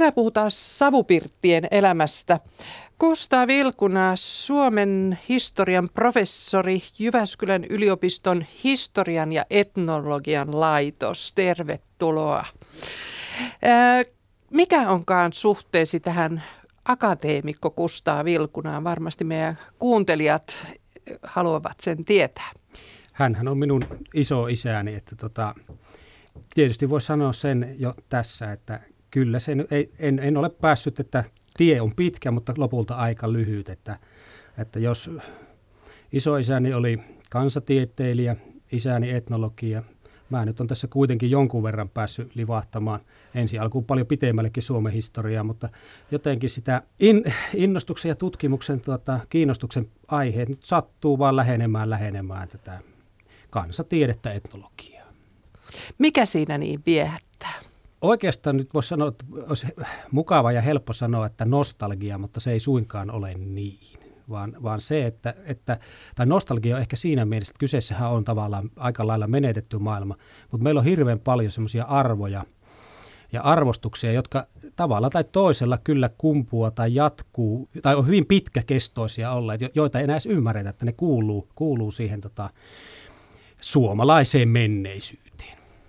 [0.00, 2.40] tänään puhutaan savupirttien elämästä.
[2.98, 11.32] Kustaa Vilkuna, Suomen historian professori, Jyväskylän yliopiston historian ja etnologian laitos.
[11.32, 12.44] Tervetuloa.
[14.50, 16.42] Mikä onkaan suhteesi tähän
[16.84, 18.84] akateemikko Kustaa Vilkunaan?
[18.84, 20.66] Varmasti meidän kuuntelijat
[21.22, 22.50] haluavat sen tietää.
[23.12, 25.54] Hänhän on minun iso isäni, että tota,
[26.54, 28.80] tietysti voisi sanoa sen jo tässä, että
[29.10, 31.24] kyllä sen, ei, en, en ole päässyt, että
[31.56, 33.98] tie on pitkä, mutta lopulta aika lyhyt, että,
[34.58, 35.10] että jos
[36.12, 37.00] isoisäni oli
[37.30, 38.36] kansatieteilijä,
[38.72, 39.82] isäni etnologia,
[40.30, 43.00] mä nyt on tässä kuitenkin jonkun verran päässyt livahtamaan
[43.34, 45.68] ensi alkuun paljon pitemmällekin Suomen historiaa, mutta
[46.10, 52.80] jotenkin sitä in, innostuksen ja tutkimuksen tuota, kiinnostuksen aiheet nyt sattuu vaan lähenemään lähenemään tätä
[53.50, 55.06] kansatiedettä etnologiaa.
[55.98, 57.69] Mikä siinä niin viehättää?
[58.00, 59.66] Oikeastaan nyt voisi sanoa, että olisi
[60.10, 64.00] mukava ja helppo sanoa, että nostalgia, mutta se ei suinkaan ole niin.
[64.30, 65.78] Vaan, vaan se, että, että,
[66.14, 70.16] tai nostalgia on ehkä siinä mielessä, että kyseessähän on tavallaan aika lailla menetetty maailma,
[70.50, 72.44] mutta meillä on hirveän paljon semmoisia arvoja
[73.32, 79.60] ja arvostuksia, jotka tavalla tai toisella kyllä kumpua tai jatkuu, tai on hyvin pitkäkestoisia olleet,
[79.74, 82.50] joita ei enää edes ymmärretä, että ne kuuluu, kuuluu siihen tota,
[83.60, 85.29] suomalaiseen menneisyyteen.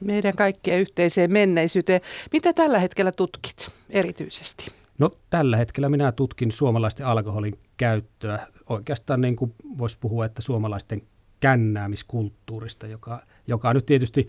[0.03, 2.02] Meidän kaikkien yhteiseen menneisyyteen.
[2.31, 4.71] Mitä tällä hetkellä tutkit erityisesti?
[4.99, 8.47] No tällä hetkellä minä tutkin suomalaisten alkoholin käyttöä.
[8.69, 11.02] Oikeastaan niin kuin voisi puhua, että suomalaisten
[11.39, 14.27] kännäämiskulttuurista, joka, joka nyt tietysti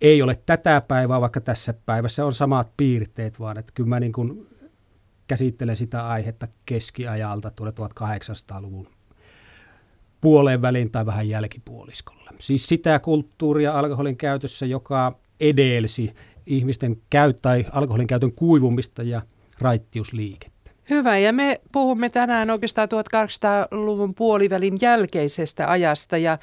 [0.00, 4.12] ei ole tätä päivää, vaikka tässä päivässä on samat piirteet, vaan että kyllä mä niin
[4.12, 4.46] kuin
[5.28, 8.88] käsittelen sitä aihetta keskiajalta tuolle 1800-luvun
[10.22, 12.30] puoleen väliin tai vähän jälkipuoliskolla.
[12.38, 16.14] Siis sitä kulttuuria alkoholin käytössä, joka edelsi
[16.46, 19.22] ihmisten käy- tai alkoholin käytön kuivumista ja
[19.60, 20.70] raittiusliikettä.
[20.90, 26.38] Hyvä, ja me puhumme tänään oikeastaan 1800-luvun puolivälin jälkeisestä ajasta ja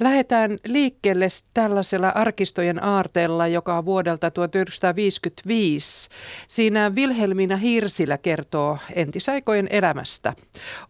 [0.00, 6.08] Lähdetään liikkeelle tällaisella arkistojen aarteella, joka on vuodelta 1955.
[6.48, 10.32] Siinä Vilhelmina Hirsilä kertoo entisaikojen elämästä.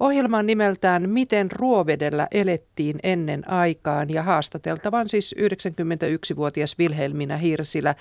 [0.01, 7.95] Ohjelma on nimeltään Miten Ruovedellä elettiin ennen aikaan ja haastateltavan siis 91-vuotias Vilhelmina Hirsilä.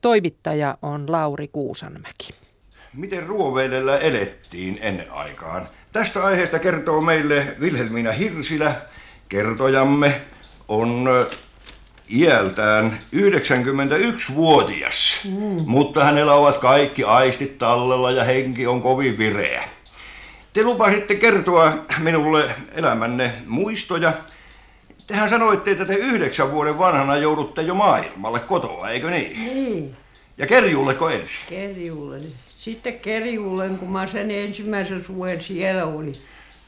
[0.00, 2.28] Toimittaja on Lauri Kuusanmäki.
[2.94, 5.68] Miten Ruovedellä elettiin ennen aikaan?
[5.92, 8.74] Tästä aiheesta kertoo meille Vilhelmina Hirsilä,
[9.32, 10.20] Kertojamme
[10.68, 11.08] on
[12.10, 15.64] iältään 91-vuotias, mm.
[15.66, 19.64] mutta hänellä ovat kaikki aistit tallella ja henki on kovin vireä.
[20.52, 24.12] Te lupasitte kertoa minulle elämänne muistoja.
[25.06, 29.54] Tehän sanoitte, että te yhdeksän vuoden vanhana joudutte jo maailmalle kotoa, eikö niin?
[29.54, 29.96] Niin.
[30.38, 31.38] Ja Kerjulleko ensin?
[31.48, 32.20] Kerjulle.
[32.56, 36.16] Sitten Kerjulle, kun mä sen ensimmäisen suven siellä olin.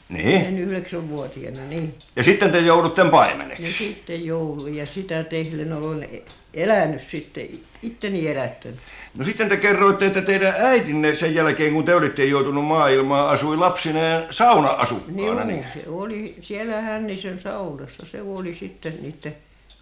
[0.08, 0.40] Niin.
[0.40, 1.94] Sen yhdeksänvuotiaana, niin.
[2.16, 3.62] Ja sitten te joudutte paimeneksi.
[3.62, 6.08] Ja sitten joulu ja sitä tehden olen
[6.54, 7.48] elänyt sitten,
[7.82, 8.80] itteni elättänyt.
[9.18, 13.56] No sitten te kerroitte, että teidän äitinne sen jälkeen, kun te olitte joutunut maailmaan, asui
[13.56, 15.44] lapsineen sauna-asukkaana.
[15.44, 18.06] Niin, se oli siellä Hännisen saunassa.
[18.12, 19.36] Se oli sitten niiden,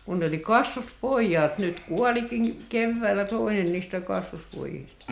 [0.05, 1.59] kun ne oli kasvuspojat.
[1.59, 5.05] Nyt kuolikin keväällä toinen niistä kasvuspojista.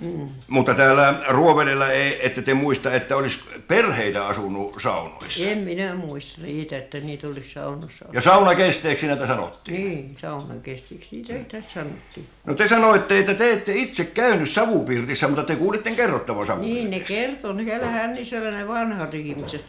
[0.00, 0.28] Mm.
[0.48, 5.44] Mutta täällä Ruovedellä ei, ette te muista, että olisi perheitä asunut saunoissa.
[5.44, 8.04] En minä muista niitä, että niitä olisi saunassa.
[8.12, 9.88] Ja sauna kesteeksi näitä sanottiin?
[9.88, 12.26] Niin, saunan kesteeksi niitä ei tässä sanottiin.
[12.46, 16.88] No te sanoitte, että te ette itse käynyt savupirtissä, mutta te kuulitte kerrottavan savupirtissä.
[16.88, 19.64] Niin, ne kertoi siellä Hännisellä ne vanhat ihmiset.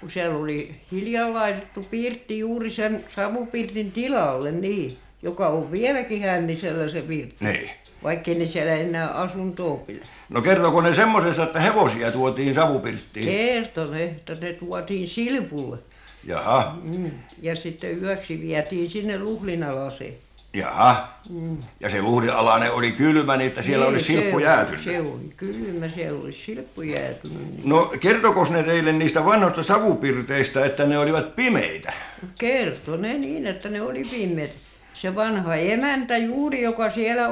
[0.00, 4.96] Kun siellä oli hiljan laitettu pirtti juuri sen savupirtin tilalle, niin.
[5.22, 7.44] Joka on vieläkin Hännisellä se pirtti.
[7.44, 7.70] Niin
[8.04, 10.06] vaikka ne siellä enää asuntoa pidä.
[10.28, 13.26] No kertoko ne semmoisessa, että hevosia tuotiin savupirttiin?
[13.26, 15.78] Kertoi ne, että ne tuotiin silpulle.
[16.26, 16.78] Jaha.
[16.82, 17.10] Mm.
[17.42, 20.14] Ja sitten yöksi vietiin sinne luhlinalaseen.
[20.54, 21.08] Jaha.
[21.30, 21.56] Mm.
[21.80, 24.84] Ja se luhdinalainen oli kylmä, niin että siellä niin, oli silppu jäätynyt.
[24.84, 27.38] Se oli kylmä, siellä oli silppu jäätynyt.
[27.38, 27.68] Niin.
[27.68, 31.92] No kertokos ne teille niistä vanhoista savupirteistä, että ne olivat pimeitä?
[32.38, 34.54] Kertoi ne niin, että ne oli pimeitä.
[34.94, 37.28] Se vanha emäntä juuri, joka siellä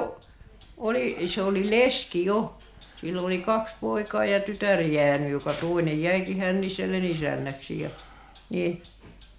[0.82, 2.54] oli se oli leski jo
[3.00, 7.90] sillä oli kaksi poikaa ja tytär jäänyt joka toinen jäikin Hänniselle isännäksi ja
[8.50, 8.82] niin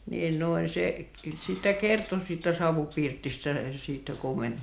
[0.09, 1.05] niin noin se
[1.45, 4.13] sitä kertoi siitä savupirtistä siitä.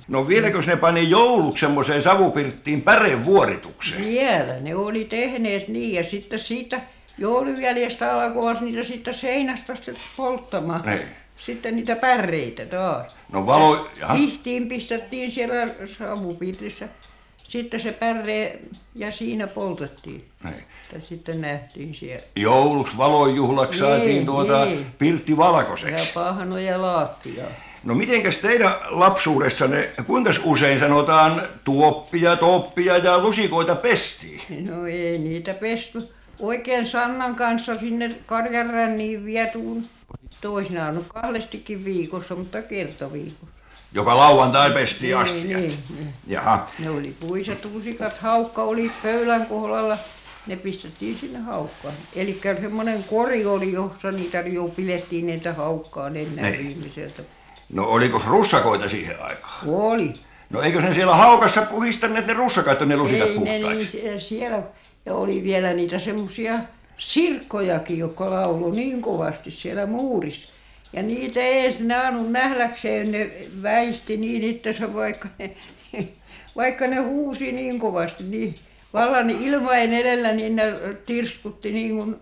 [0.07, 4.05] No vieläkös ne pani jouluksi semmoiseen savupirttiin pärevuoritukseen?
[4.05, 6.81] Vielä ne oli tehneet niin ja sitten siitä
[7.17, 10.83] joulujäljestä alkoivat niitä siitä seinästä sitten polttamaan.
[11.35, 13.11] Niin sitten niitä päreitä taas.
[13.31, 13.87] No valo...
[14.13, 16.87] Pihtiin pistettiin siellä savupirtissä
[17.51, 18.59] sitten se päree
[18.95, 20.25] ja siinä poltettiin.
[20.43, 20.63] Niin.
[20.93, 22.23] Että sitten nähtiin siellä.
[22.35, 24.85] Jouluksi valonjuhlaksi saatiin Niin, tuota niin.
[24.99, 26.11] pirtti Ja valkoiseksi.
[26.13, 27.43] pahnoja laattia.
[27.83, 34.41] No mitenkäs teidän lapsuudessanne, kuinka usein sanotaan tuoppia, toppia ja lusikoita pestiin?
[34.65, 36.09] No ei niitä pesty.
[36.39, 39.85] Oikein Sannan kanssa sinne karjanränniin vietuun.
[40.41, 43.55] Toisinaan on kahdestikin viikossa, mutta kertaviikossa.
[43.93, 45.57] Joka lauantai pestiin Niin, astia.
[45.57, 46.13] niin, niin.
[46.27, 49.97] Jaha, Ne oli puiset lusikat, haukka oli pöylän kohdalla.
[50.47, 51.93] Ne pistettiin sinne haukkaan.
[52.15, 56.57] Eli semmoinen kori oli, jossa niitä jo pidettiin niitä haukkaa ennen Niin.
[56.67, 57.23] viimeiseltä.
[57.73, 59.67] no oliko russakoita siihen aikaan?
[59.69, 60.13] Oli.
[60.49, 64.63] No eikö ne siellä haukassa puhistaneet ne russakat, ne lusikat Ei ne niin, siellä
[65.05, 66.59] ja oli vielä niitä semmoisia
[67.01, 70.49] sirkkojakin, jotka lauloi niin kovasti siellä muurissa.
[70.93, 73.31] Ja niitä ei saanut nähdäkseen, ne
[73.61, 75.51] väisti niin itsensä, vaikka ne,
[76.55, 78.55] vaikka ne huusi niin kovasti, niin
[78.93, 80.63] vallan ilmain edellä, niin ne
[81.05, 82.15] tirskutti niin kuin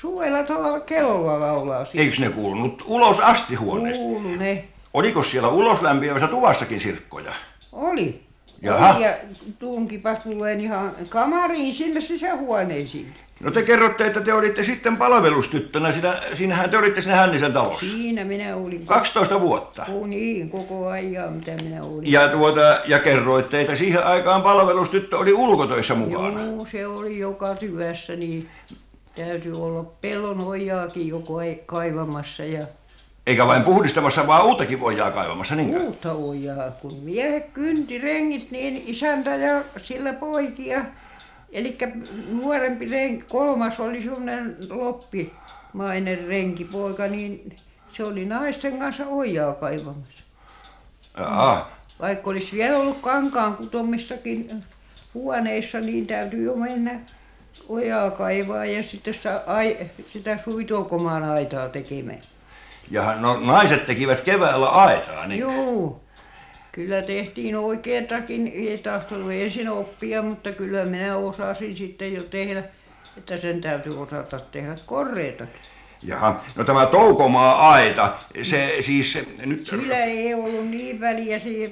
[0.00, 2.04] suvella tavalla kellolla laulaa siinä.
[2.04, 4.02] Eikö ne kuulunut ulos astihuoneesta?
[4.02, 4.64] Kuulu ne.
[4.94, 7.32] Oliko siellä uloslämpiävässä tuvassakin sirkkoja?
[7.72, 8.20] Oli.
[8.62, 9.16] Oli ja
[9.58, 13.14] tunkipas tulen ihan kamariin sinne sisähuoneisiin.
[13.40, 17.86] No te kerrotte, että te olitte sitten palvelustyttönä, siinä, siinähän te olitte siinä Hännisen talossa.
[17.86, 18.86] Siinä minä olin.
[18.86, 19.86] 12 vuotta.
[19.92, 22.12] Oh, niin, koko ajan mitä minä olin.
[22.12, 26.42] Ja, tuota, ja kerroitte, että siihen aikaan palvelustyttö oli ulkotöissä mukana.
[26.42, 28.48] Joo, se oli joka työssä, niin
[29.16, 32.66] täytyy olla pellon ojaakin joko ei kaivamassa ja
[33.26, 35.80] Eikä vain puhdistamassa, vaan uuttakin ojaa kaivamassa, niinkö?
[35.80, 36.70] uutta ojaa.
[36.70, 40.84] Kun miehet kynti rengit, niin isäntä ja sillä poikia.
[41.56, 41.78] Eli
[42.28, 47.56] nuorempi renki, kolmas oli semmoinen loppimainen renkipoika, niin
[47.92, 50.22] se oli naisten kanssa ojaa kaivamassa.
[52.00, 54.64] Vaikka olisi vielä ollut kankaan kutomistakin
[55.14, 57.00] huoneissa, niin täytyy jo mennä
[57.68, 59.42] ojaa kaivaa ja sitten sitä,
[60.12, 62.22] sitä suitoukomaan aitaa tekemään.
[62.90, 65.44] Ja no, naiset tekivät keväällä aitaa, niin.
[66.76, 72.62] Kyllä tehtiin oikeatakin, ei tahtonut ensin oppia, mutta kyllä minä osasin sitten jo tehdä,
[73.18, 75.60] että sen täytyy osata tehdä koreitakin.
[76.02, 79.66] Jaha, no tämä Toukomaa-aita, se siis se, nyt...
[79.66, 81.70] Sillä ei ollut niin väliä se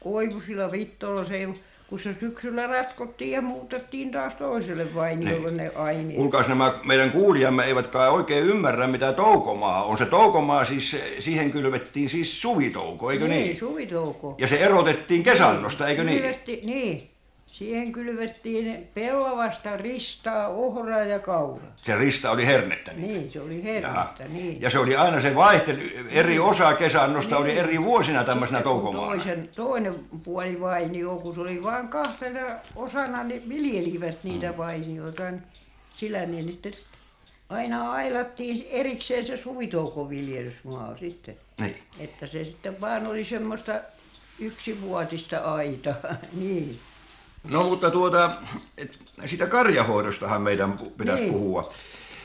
[0.00, 1.48] koivusilla vittoilla, se ei,
[1.88, 6.16] kun se syksyllä ratkottiin ja muutettiin taas toiselle vainiolle ne aineet.
[6.16, 9.98] Kuulkaas nämä meidän kuulijamme eivät kai oikein ymmärrä, mitä Toukomaa on.
[9.98, 13.42] Se Toukomaa siis, siihen kylvettiin siis suvitouko, eikö niin?
[13.42, 14.34] Niin, suvitouko.
[14.38, 17.10] Ja se erotettiin kesannosta, eikö niin?
[17.60, 17.68] Niin.
[17.70, 21.72] Siihen kylvettiin pellavasta, ristaa, ohraa ja kauraa.
[21.76, 22.92] Se rista oli hernettä.
[22.92, 23.08] Niin.
[23.08, 24.60] Niin, se oli hernettä, niin.
[24.62, 25.78] Ja se oli aina se vaihtelu,
[26.10, 27.58] eri osa kesannosta oli Niin.
[27.58, 29.14] eri vuosina tämmöisenä toukomaana.
[29.14, 29.94] Toisen, toinen
[30.24, 32.40] puoli vainio, kun se oli vain kahtena
[32.76, 34.56] osana, niin viljelivät niitä Mm.
[34.56, 35.30] vainioita.
[35.30, 35.42] niin
[35.94, 36.72] Sillä niin sitten
[37.48, 41.36] aina ailattiin erikseen se suvitoukoviljelysmaa sitten.
[41.60, 41.76] Niin.
[41.98, 43.72] Että se sitten vaan oli semmoista
[44.38, 45.94] yksivuotista aitaa,
[46.40, 46.78] niin.
[47.50, 48.30] No mutta tuota,
[48.78, 51.32] et, sitä karjahoidostahan meidän pitäisi Niin.
[51.32, 51.72] puhua.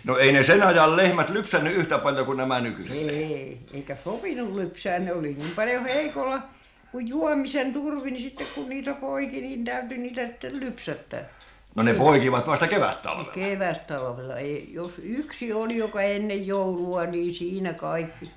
[0.04, 2.98] No ei ne sen ajan lehmät lypsännyt yhtä paljon kuin nämä nykyiset.
[2.98, 6.42] Ei, eikä sopinut lypsää, ne oli niin paljon heikolla
[6.92, 11.24] kuin juomisen turvi, niin sitten kun niitä poiki, niin täytyi niitä sitten lypsättää.
[11.76, 13.32] No ne poikivat vasta kevättalvella.
[13.32, 14.38] Kevättalvella.
[14.38, 18.32] Ei, jos yksi oli, joka ennen joulua, niin siinä kaikki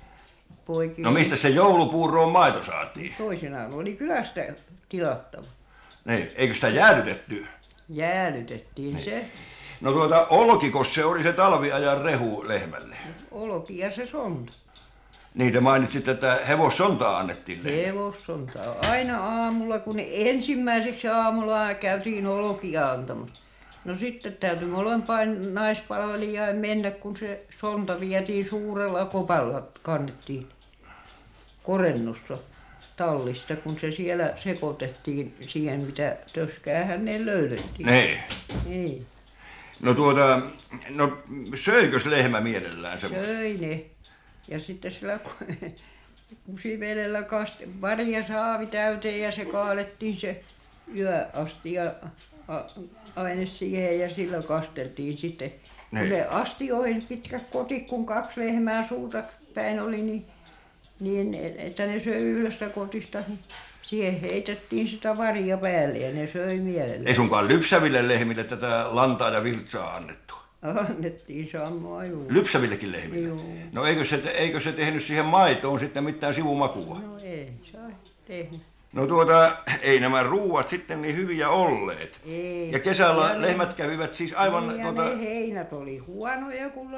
[0.65, 1.01] poiki.
[1.01, 3.15] No mistä se joulupuuroon maito saatiin?
[3.17, 4.41] Toisinaan oli kylästä
[4.89, 5.45] tilattava.
[6.05, 7.45] Niin, eikö sitä jäädytetty?
[7.89, 9.05] Jäädytettiin Niin.
[9.05, 9.25] se
[9.81, 12.95] No tuota, olkikos se oli se talviajan rehu lehmälle?
[13.31, 14.53] olki ja se sonta.
[15.33, 17.87] Niin te mainitsitte, että hevossontaa annettiin lehmälle.
[17.87, 18.59] Hevossonta.
[18.89, 23.41] Aina aamulla, kun ensimmäiseksi aamulla käytiin olkia antamassa.
[23.85, 30.47] No sitten täytyi molempain naispalvelijain mennä, kun se sonta vietiin suurella kopalla, kannettiin
[31.63, 32.37] korennossa
[32.97, 37.85] tallista, kun se siellä sekoitettiin siihen, mitä töskäähän ne löydettiin.
[37.87, 38.19] Niin.
[38.65, 39.05] Niin,
[39.81, 40.41] No tuota,
[40.89, 41.17] no
[41.55, 43.27] söikös lehmä mielellään semmoista?
[43.33, 43.81] söi ne.
[44.47, 45.45] Ja sitten sillä ku-
[46.45, 47.23] kusivedellä
[47.81, 50.43] varja saavi täyteen ja se kaadettiin se
[50.95, 51.81] yöastia
[53.15, 55.49] aine siihen ja sillä kasteltiin sitten.
[55.89, 56.09] Kun Niin.
[56.09, 59.23] ne astioihin pitkät kotit, kun kaksi lehmää suuta
[59.53, 60.25] päin oli, niin,
[60.99, 63.39] niin että ne söi yhdestä kotista, niin
[63.81, 67.07] siihen heitettiin sitä varja päälle ja ne söi mielellään.
[67.07, 70.35] Ei sunkaan lypsäville lehmille tätä lantaa ja virtsaa annettu.
[70.89, 72.25] Annettiin samaa juu.
[72.29, 73.27] Lypsävillekin lehmille?
[73.27, 73.41] Joo.
[73.71, 76.99] No eikö se, eikö se tehnyt siihen maitoon sitten mitään sivumakua?
[76.99, 77.91] No ei, sai
[78.27, 78.61] tehnyt.
[78.93, 82.19] No tuota, ei nämä ruuat sitten niin hyviä olleet.
[82.25, 82.71] Ei.
[82.71, 85.09] Ja kesällä Ja ne- lehmät kävivät siis aivan niin, ja tuota...
[85.09, 86.91] ne heinät oli huonoja, kun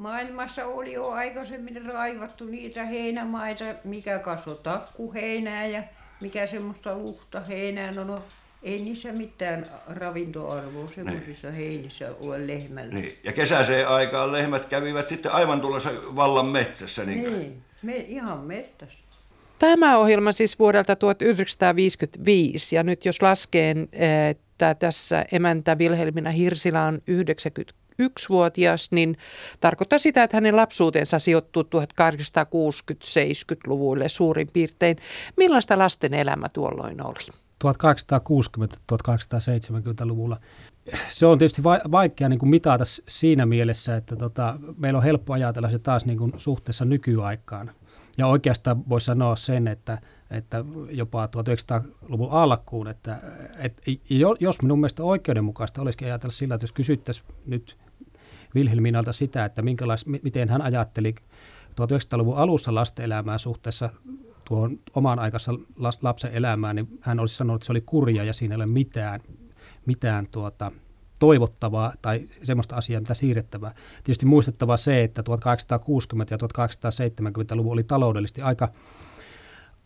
[0.00, 5.82] maailmassa oli jo aikaisemmin raivattu niitä heinämaita, mikä kasvoi takkuheinää ja
[6.20, 7.92] mikä semmoista luhtaheinää.
[7.92, 8.22] No, no
[8.62, 12.94] ei niissä mitään ravintoarvoa semmoisissa heinissä ole lehmällä.
[12.94, 13.18] Niin.
[13.24, 17.04] Ja kesäiseen aikaan lehmät kävivät sitten aivan tuollaisessa vallan metsässä.
[17.04, 17.22] Niin.
[17.22, 18.98] Niin, me, ihan mettässä.
[19.58, 23.74] Tämä ohjelma siis vuodelta 1955 ja nyt jos laskee,
[24.30, 27.02] että tässä emäntä Vilhelmina Hirsilä on
[28.00, 29.16] 91-vuotias, niin
[29.60, 34.96] tarkoittaa sitä, että hänen lapsuutensa sijoittuu 1860-70-luvuille suurin piirtein.
[35.36, 37.18] Millaista lasten elämä tuolloin oli?
[37.64, 40.40] 1860-1870-luvulla.
[41.08, 45.32] Se on tietysti va- vaikea niin kuin mitata siinä mielessä, että tota, meillä on helppo
[45.32, 47.70] ajatella se taas niin kuin suhteessa nykyaikaan.
[48.18, 49.98] Ja oikeastaan voisi sanoa sen, että,
[50.30, 53.20] että jopa 1900-luvun alkuun, että,
[53.58, 57.76] että jo- jos minun mielestä oikeudenmukaista olisikin ajatella sillä, että jos kysyttäisiin nyt
[58.54, 61.14] Wilhelminalta sitä, että minkälais, mi- miten hän ajatteli
[61.70, 63.90] 1900-luvun alussa lasten elämää suhteessa
[64.44, 65.52] tuohon omaan aikansa
[66.02, 69.20] lapsen elämään, niin hän olisi sanonut, että se oli kurja ja siinä ei ole mitään,
[69.86, 70.72] mitään tuota,
[71.18, 73.74] toivottavaa tai semmoista asiaa, mitä siirrettävää.
[74.04, 75.24] Tietysti muistettava se, että 1860-
[76.30, 78.68] ja 1870-luvun oli taloudellisesti aika,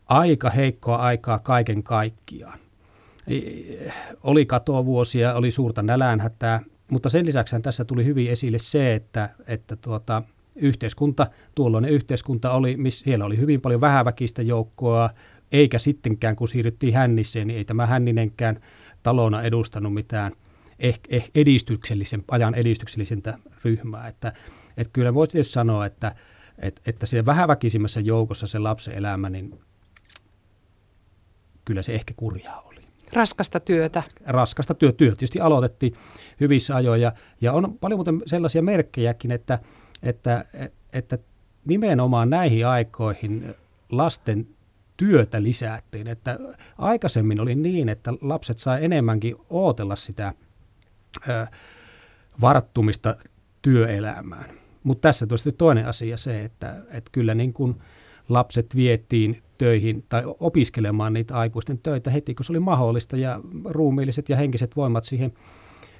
[0.07, 2.59] aika heikkoa aikaa kaiken kaikkiaan.
[4.23, 9.77] Oli katovuosia, oli suurta nälänhätää, mutta sen lisäksi tässä tuli hyvin esille se, että, että
[9.77, 10.23] tuota,
[10.57, 15.11] yhteiskunta, tuolloinen yhteiskunta oli, missä siellä oli hyvin paljon vähäväkistä joukkoa,
[15.53, 18.61] eikä sittenkään kun siirryttiin Hänniseen, niin ei tämä Hänninenkään
[19.03, 20.33] talona edustanut mitään
[20.79, 24.09] eh, eh, edistyksellisen, ajan edistyksellisintä ryhmää.
[24.09, 24.33] Että,
[24.77, 26.15] että kyllä voisi tietysti sanoa, että,
[26.59, 29.61] että, että siinä vähäväkisimmässä joukossa se lapsen elämä, niin
[31.65, 32.74] kyllä se ehkä kurjaa oli
[33.13, 34.03] Raskasta työtä.
[34.27, 35.95] raskasta työ, työ tietysti aloitettiin
[36.41, 39.59] hyvissä ajoin ja, ja on paljon muuten sellaisia merkkejäkin, että,
[40.03, 40.45] että,
[40.93, 41.19] että
[41.65, 43.55] nimenomaan näihin aikoihin
[43.91, 44.47] lasten
[44.97, 46.39] työtä lisättiin, että
[46.79, 50.33] aikaisemmin oli niin, että lapset sai enemmänkin ootella sitä
[51.29, 51.47] ö,
[52.41, 53.17] varttumista
[53.63, 54.45] työelämään.
[54.83, 57.83] Mutta tässä tosiaan toinen asia se, että, että kyllä niin kuin
[58.29, 64.29] lapset vietiin töihin tai opiskelemaan niitä aikuisten töitä heti, kun se oli mahdollista ja ruumiilliset
[64.29, 65.33] ja henkiset voimat siihen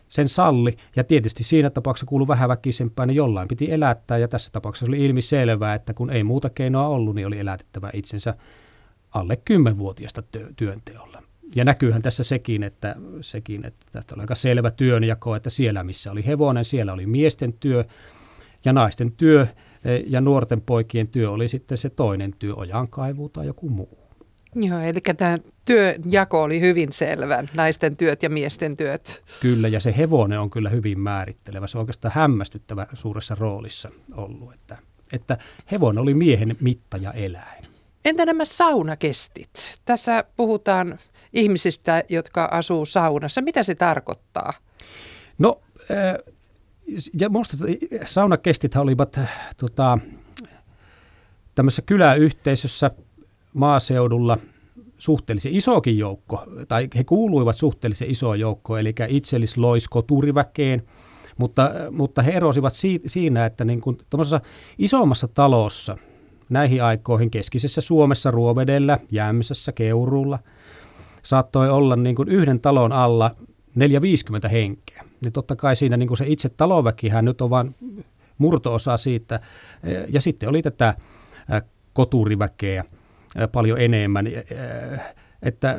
[0.09, 0.77] sen salli.
[0.97, 5.05] Ja tietysti siinä tapauksessa kuului vähän väkisempää, niin jollain piti elättää ja tässä tapauksessa oli
[5.05, 8.35] ilmi selvää, että kun ei muuta keinoa ollut, niin oli elätettävä itsensä
[9.11, 11.23] alle 10-vuotiaasta työ, työnteolla.
[11.55, 16.13] Ja näkyyhän tässä sekin, että, sekin, että tästä oli aika selvä työnjako, että siellä missä
[16.13, 17.85] oli hevonen, siellä oli miesten työ
[18.65, 19.47] ja naisten työ
[20.07, 23.99] ja nuorten poikien työ oli sitten se toinen työ, ojankaivu tai joku muu.
[24.55, 29.23] Joo, eli tämä työjako oli hyvin selvä, naisten työt ja miesten työt.
[29.41, 31.67] Kyllä, ja se hevonen on kyllä hyvin määrittelevä.
[31.67, 34.79] Se on oikeastaan hämmästyttävä suuressa roolissa ollut, että,
[35.13, 35.39] että
[35.71, 37.65] hevonen oli miehen mitta ja eläin.
[38.05, 39.81] Entä nämä saunakestit?
[39.85, 40.99] Tässä puhutaan
[41.33, 43.43] ihmisistä, jotka asuu saunassa.
[43.43, 44.53] Mitä se tarkoittaa?
[45.39, 45.61] No,
[45.91, 46.34] äh,
[47.21, 47.57] ja minusta
[48.05, 49.99] saunakestithän olivat äh, tota,
[51.55, 52.91] tämmöisessä kyläyhteisössä
[53.55, 54.39] maaseudulla
[54.99, 60.83] suhteellisen isokin joukko, tai he kuuluivat suhteellisen isoon joukkoon, eli itsellisloiskoturiväkeen,
[61.37, 63.99] mutta, mutta he erosivat si, siinä, että niin kuin
[64.79, 65.99] isommassa talossa
[66.49, 70.39] näihin aikoihin keskisessä Suomessa, Ruovedellä, Jämsässä, Keurulla,
[71.23, 73.37] saattoi olla niin kuin yhden talon alla
[73.75, 75.05] 450 henkeä.
[75.21, 77.75] Niin totta kai siinä niin kuin se itse talonväkihän nyt on vain
[78.39, 79.41] murto-osa siitä.
[80.09, 80.95] Ja sitten oli tätä
[81.93, 82.85] koturiväkeä
[83.53, 84.27] paljon enemmän,
[85.43, 85.79] että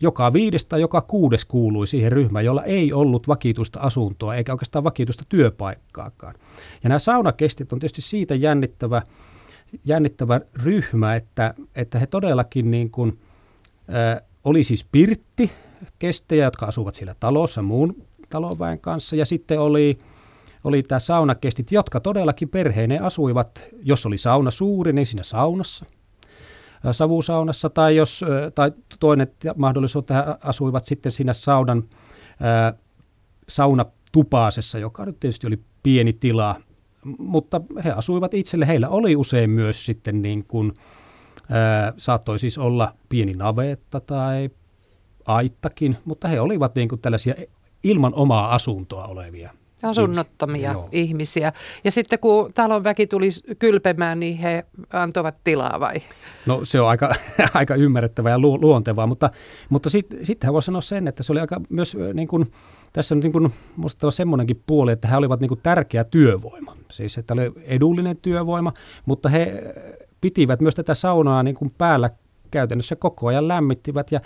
[0.00, 4.84] joka viides tai joka kuudes kuului siihen ryhmään, jolla ei ollut vakituista asuntoa eikä oikeastaan
[4.84, 6.34] vakituista työpaikkaakaan.
[6.82, 9.02] Ja nämä saunakestit on tietysti siitä jännittävä,
[9.84, 13.18] jännittävä ryhmä, että, että he todellakin niin kuin,
[13.94, 15.50] äh, oli siis pirtti,
[15.98, 17.96] kestejä, jotka asuvat siellä talossa muun
[18.32, 19.98] talonväen kanssa, ja sitten oli,
[20.64, 25.86] oli tämä saunakestit, jotka todellakin perheineen asuivat, jos oli sauna suuri, niin siinä saunassa,
[26.92, 28.24] savusaunassa, tai, jos,
[28.54, 31.82] tai toinen mahdollisuus, että asuivat sitten siinä saunan,
[32.40, 32.74] ää,
[33.48, 36.60] saunatupaasessa, joka nyt tietysti oli pieni tila,
[37.18, 40.72] mutta he asuivat itselle, heillä oli usein myös sitten niin kuin,
[41.48, 44.50] ää, saattoi siis olla pieni navetta tai
[45.24, 47.34] aittakin, mutta he olivat niin kuin tällaisia
[47.82, 49.50] ilman omaa asuntoa olevia
[49.82, 50.88] Asunnottomia Joo.
[50.92, 51.52] ihmisiä.
[51.84, 55.94] Ja sitten kun talon väki tuli kylpemään, niin he antoivat tilaa vai?
[56.46, 57.14] No se on aika,
[57.54, 59.30] aika ymmärrettävää ja lu, luontevaa, mutta,
[59.68, 62.46] mutta sitten sit voi sanoa sen, että se oli aika myös niin kuin,
[62.92, 66.76] tässä on niin kuin, musta semmoinenkin puoli, että he olivat niin kuin tärkeä työvoima.
[66.90, 68.72] Siis että oli edullinen työvoima,
[69.06, 69.62] mutta he
[70.20, 72.10] pitivät myös tätä saunaa niin kuin päällä
[72.50, 74.20] käytännössä koko ajan lämmittivät ja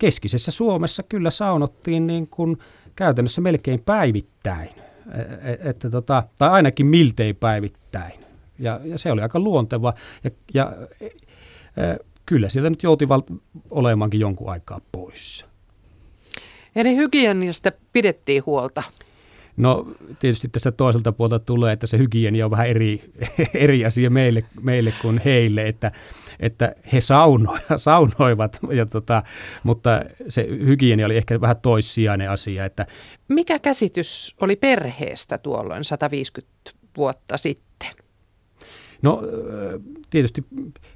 [0.00, 2.58] keskisessä Suomessa kyllä saunottiin niin kuin
[2.96, 4.70] käytännössä melkein päivittäin,
[5.14, 8.20] e, e, että tota, tai ainakin miltei päivittäin.
[8.58, 11.08] Ja, ja se oli aika luonteva ja, ja e,
[12.26, 13.22] kyllä sieltä nyt jouti val-
[13.70, 15.44] olemaankin jonkun aikaa pois.
[16.76, 18.82] Eli hygieniasta pidettiin huolta.
[19.60, 19.86] No
[20.18, 23.12] tietysti tässä toiselta puolta tulee, että se hygienia on vähän eri,
[23.54, 25.92] eri asia meille, meille kuin heille, että,
[26.40, 29.22] että he sauno, saunoivat, ja tota,
[29.62, 32.64] mutta se hygienia oli ehkä vähän toissijainen asia.
[32.64, 32.86] Että
[33.28, 36.52] Mikä käsitys oli perheestä tuolloin 150
[36.96, 37.90] vuotta sitten?
[39.02, 39.22] No
[40.10, 40.44] tietysti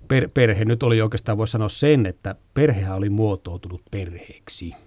[0.09, 4.75] per, perhe nyt oli oikeastaan, voisi sanoa sen, että perhehän oli muotoutunut perheeksi–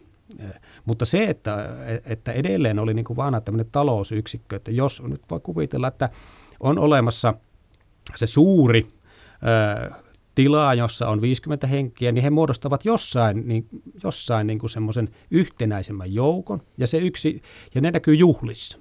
[0.86, 1.70] mutta se, että,
[2.06, 6.10] että edelleen oli niin kuin vanha tämmöinen talousyksikkö, että jos nyt voi kuvitella, että
[6.60, 7.34] on olemassa
[8.16, 8.88] se suuri
[9.88, 9.92] ö,
[10.36, 13.68] tila, jossa on 50 henkiä, niin he muodostavat jossain, niin,
[14.04, 17.42] jossain niin kuin semmoisen yhtenäisemmän joukon, ja, se yksi,
[17.76, 18.78] ja ne näkyy juhlissa.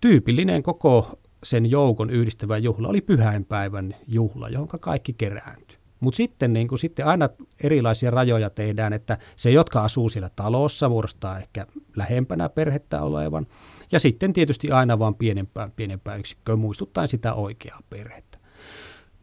[0.00, 5.63] Tyypillinen koko sen joukon yhdistävä juhla oli pyhäinpäivän juhla, johon kaikki kerääntyi.
[6.04, 7.28] Mutta sitten, niin kun, sitten aina
[7.62, 13.46] erilaisia rajoja tehdään, että se, jotka asuu siellä talossa, muodostaa ehkä lähempänä perhettä olevan.
[13.92, 18.38] Ja sitten tietysti aina vaan pienempään, pienempään yksikköön muistuttaen sitä oikeaa perhettä.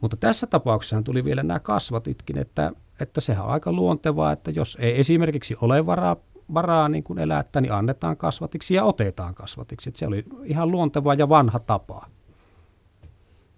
[0.02, 4.78] Mutta tässä tapauksessa tuli vielä nämä kasvatitkin, että, että sehän on aika luontevaa, että jos
[4.82, 6.16] ei esimerkiksi ole varaa,
[6.54, 9.90] varaa niin kuin elättää, niin annetaan kasvatiksi ja otetaan kasvatiksi.
[9.90, 12.06] Että se oli ihan luonteva ja vanha tapa.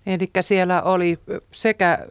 [0.05, 1.19] Eli siellä oli
[1.51, 2.07] sekä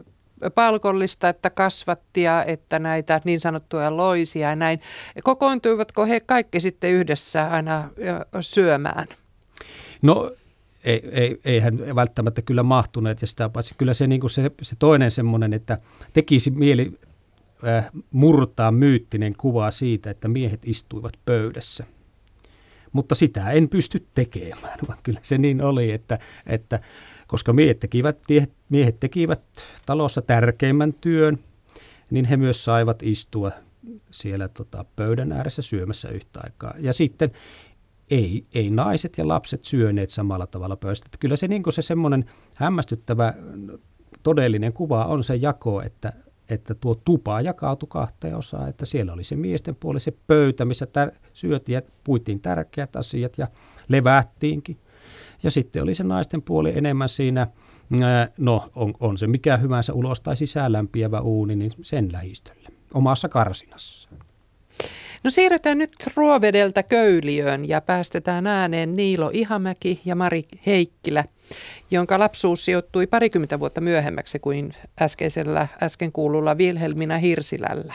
[0.55, 4.79] palkollista, että kasvattia, että näitä niin sanottuja loisia ja näin.
[5.23, 7.89] Kokoontuivatko he kaikki sitten yhdessä aina
[8.41, 9.07] syömään?
[10.01, 10.31] No
[10.83, 15.11] ei, ei, eihän välttämättä kyllä mahtuneet ja sitä paitsi kyllä se, niin se, se toinen
[15.11, 15.77] semmoinen, että
[16.13, 16.99] tekisi mieli
[17.67, 21.85] äh, murtaa myyttinen kuva siitä, että miehet istuivat pöydässä.
[22.91, 26.79] Mutta sitä en pysty tekemään, vaan kyllä se niin oli, että, että
[27.33, 28.17] koska miehet tekivät,
[28.69, 29.41] miehet tekivät
[29.85, 31.39] talossa tärkeimmän työn,
[32.09, 33.51] niin he myös saivat istua
[34.11, 36.73] siellä tota, pöydän ääressä syömässä yhtä aikaa.
[36.79, 37.31] Ja sitten
[38.11, 41.09] ei, ei naiset ja lapset syöneet samalla tavalla pöydästä.
[41.19, 43.33] Kyllä se, niin se semmoinen hämmästyttävä
[44.23, 46.13] todellinen kuva on se jako, että,
[46.49, 50.85] että tuo tupa jakautui kahteen osaan, että siellä oli se miesten puoli, se pöytä, missä
[50.85, 53.47] tär- syötiin ja puitiin tärkeät asiat ja
[53.87, 54.77] levättiinkin.
[55.43, 57.47] Ja sitten oli se naisten puoli enemmän siinä,
[58.37, 60.71] no on, on se mikä hyvänsä ulos tai sisään
[61.21, 64.09] uuni, niin sen lähistöllä, omassa karsinassa.
[65.23, 71.23] No siirrytään nyt Ruovedeltä Köyliöön ja päästetään ääneen Niilo Ihamäki ja Mari Heikkilä,
[71.91, 77.93] jonka lapsuus sijoittui parikymmentä vuotta myöhemmäksi kuin äskeisellä äsken kuululla Vilhelmina Hirsilällä.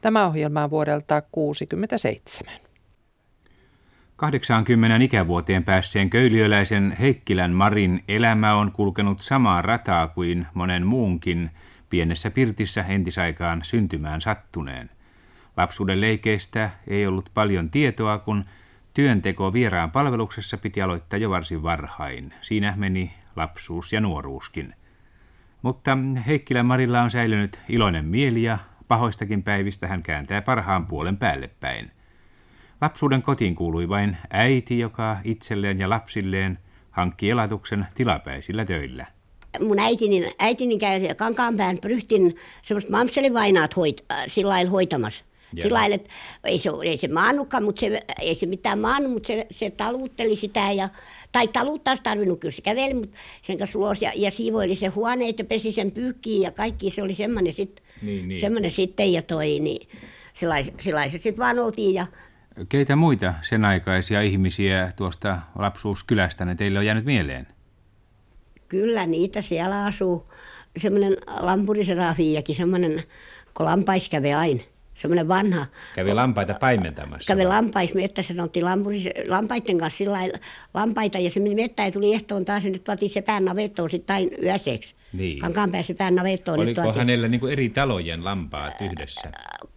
[0.00, 2.63] Tämä ohjelma on vuodelta 1967.
[4.16, 11.50] 80 ikävuoteen päässeen köyliöläisen Heikkilän Marin elämä on kulkenut samaa rataa kuin monen muunkin
[11.90, 14.90] pienessä pirtissä entisaikaan syntymään sattuneen.
[15.56, 18.44] Lapsuuden leikeistä ei ollut paljon tietoa, kun
[18.94, 22.34] työnteko vieraan palveluksessa piti aloittaa jo varsin varhain.
[22.40, 24.74] Siinä meni lapsuus ja nuoruuskin.
[25.62, 31.50] Mutta Heikkilän Marilla on säilynyt iloinen mieli ja pahoistakin päivistä hän kääntää parhaan puolen päälle
[31.60, 31.93] päin.
[32.84, 36.58] Lapsuuden kotiin kuului vain äiti, joka itselleen ja lapsilleen
[36.90, 39.06] hankki elatuksen tilapäisillä töillä.
[39.60, 45.24] Mun äitini, äitini käy Kankaanpään Pryhtin semmoista mamselivainaat hoit, sillä lailla hoitamassa.
[45.62, 46.10] Sillä lailla, että
[46.44, 50.36] ei se, ei se maannutkaan, mutta se, ei se mitään maannut, mutta se, se taluutteli
[50.36, 50.72] sitä.
[50.72, 50.88] Ja,
[51.32, 55.38] tai taluuttaa tarvinnut, kyllä se käveli mutta sen kanssa ulos ja, ja siivoili se huoneet
[55.38, 56.90] ja pesi sen pyykkiin ja kaikki.
[56.90, 58.40] Se oli semmoinen, sit, niin, niin.
[58.40, 59.88] semmoinen sitten ja toi, niin
[60.80, 61.94] sillä se sitten vaan oltiin.
[61.94, 62.06] Ja
[62.68, 67.46] Keitä muita sen aikaisia ihmisiä tuosta lapsuuskylästä teille on jäänyt mieleen?
[68.68, 70.32] Kyllä niitä siellä asuu.
[70.76, 73.02] Semmoinen lampuriserafiakin, semmoinen,
[73.54, 74.62] kun lampais kävi aina.
[74.94, 75.66] Semmoinen vanha.
[75.94, 77.34] Kävi lampaita paimentamassa?
[77.34, 80.18] Kävi lampais mettä, se otti lampuris, lampaiden kanssa sillä
[80.74, 84.14] lampaita ja se meni mettään ja tuli ehtoon taas ja nyt tuotiin sepään navettoon sitten
[84.14, 84.94] aina yöiseksi.
[85.18, 85.38] Niin.
[85.38, 86.58] Kankaanpään sepän navettoon.
[86.58, 89.32] niin Oliko tuotiin- hänellä niin eri talojen lampaat yhdessä?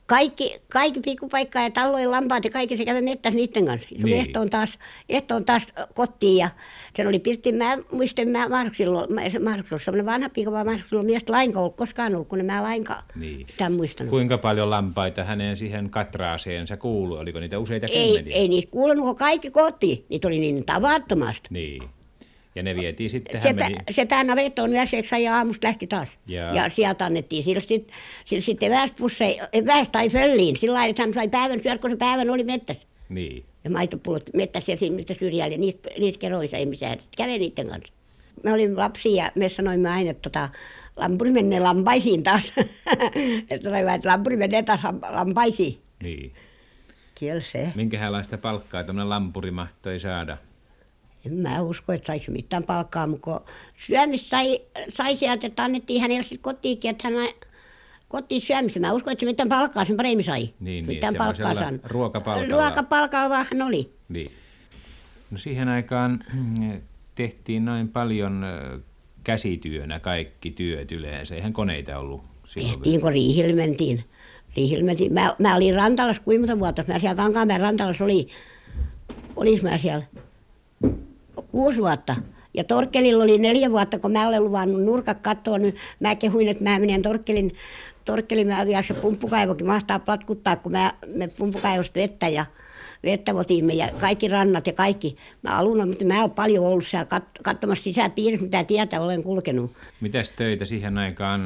[0.06, 3.90] kaikki, kaikki pikkupaikkaa ja tallojen lampaat ja kaikki se kävi mettässä niiden kanssa.
[3.90, 4.20] Se tuli Niin.
[4.28, 6.50] ehtoon taas, ehtoon taas kotiin ja
[6.96, 11.04] sen oli pirtti, mä muistan, mä Marksilla, se Marks oli semmoinen vanha piika, vaan Marksilla
[11.04, 13.46] miestä lainkaan ollut koskaan ollut, kun en mä lainkaan Niin.
[13.50, 14.10] sitä muistanut.
[14.10, 17.20] Kuinka paljon lampaita hänen siihen katraaseensa kuului?
[17.20, 18.36] Oliko niitä useita ei, kymmeniä?
[18.36, 20.06] ei niistä kuulunut, kun kaikki kotiin.
[20.10, 21.48] Niitä oli niin tavattomasti.
[21.50, 21.84] Niin.
[22.58, 23.76] Ja ne vietiin sitten, Se, hän pä, meni...
[23.92, 26.10] se pää navettoon yöseksi ja aamusta lähti taas.
[26.28, 26.56] Jaa.
[26.56, 27.86] Ja sieltä annettiin sitten
[28.26, 30.56] sille sit eväspusseja, eväs tai fölliin.
[30.56, 32.84] Sillä lailla, että hän sai päivän syödä, kun se päivän oli mettässä.
[33.10, 33.46] Niin.
[33.64, 37.00] Ja maitopullot mettässä ja siinä syrjällä ja niissä, niissä keroissa ei missään.
[37.00, 37.94] Sitten kävi niiden kanssa.
[38.44, 40.50] Me olin lapsia ja me sanoimme aina, että tota,
[40.96, 42.54] lampuri menee lampaisiin taas.
[43.50, 45.82] että sanoimme, että lampuri menee taas lam- lampaisiin.
[46.04, 46.34] Niin.
[47.20, 47.72] Kyllä se.
[47.76, 50.38] Minkälaista palkkaa tämmöinen lampuri mahtoi saada?
[51.26, 53.40] En mä usko, että saisi mitään palkkaa, mutta kun
[53.88, 57.28] syömistä sai, sai sieltä, että annettiin hänelle sitten kotiinkin, että hän
[58.08, 58.80] kotiin syömistä.
[58.80, 60.42] Mä uskon, että se mitään palkkaa sen paremmin sai.
[60.42, 61.86] Niin, niin, mitään palkkaa semmoisella saanut.
[61.86, 62.54] ruokapalkalla.
[62.54, 63.94] Ruokapalkalla vaan hän oli.
[64.10, 64.28] Niin.
[65.32, 66.82] No siihen aikaan mm,
[67.16, 68.80] tehtiin noin paljon ö,
[69.24, 71.36] käsityönä kaikki työt yleensä.
[71.36, 72.74] Eihän koneita ollut silloin.
[72.74, 74.04] Tehtiin, kun riihillä mentiin.
[74.56, 75.14] Riihillä mentiin.
[75.14, 76.84] Mä, mä olin Rantalassa kuinka monta vuotta.
[76.88, 78.28] Mä siellä Kankaanpään Rantalassa oli,
[79.36, 80.04] olis mä siellä
[81.42, 82.16] kuusi vuotta.
[82.54, 86.64] Ja Torkkelilla oli neljä vuotta, kun mä olen luvannut nurkat kattoa, niin mä kehuin, että
[86.64, 87.56] mä menen Torkkelin,
[88.06, 92.46] Torkkelin mä vielä se pumppukaivokin mahtaa platkuttaa, kun mä, me pumppukaivosta vettä ja
[93.04, 95.18] vettä otimme ja kaikki rannat ja kaikki.
[95.42, 99.72] Mä alun, mutta mä olen paljon ollut siellä kat- katsomassa sisäpiirissä, mitä tietä olen kulkenut.
[100.02, 101.42] Mitäs töitä siihen aikaan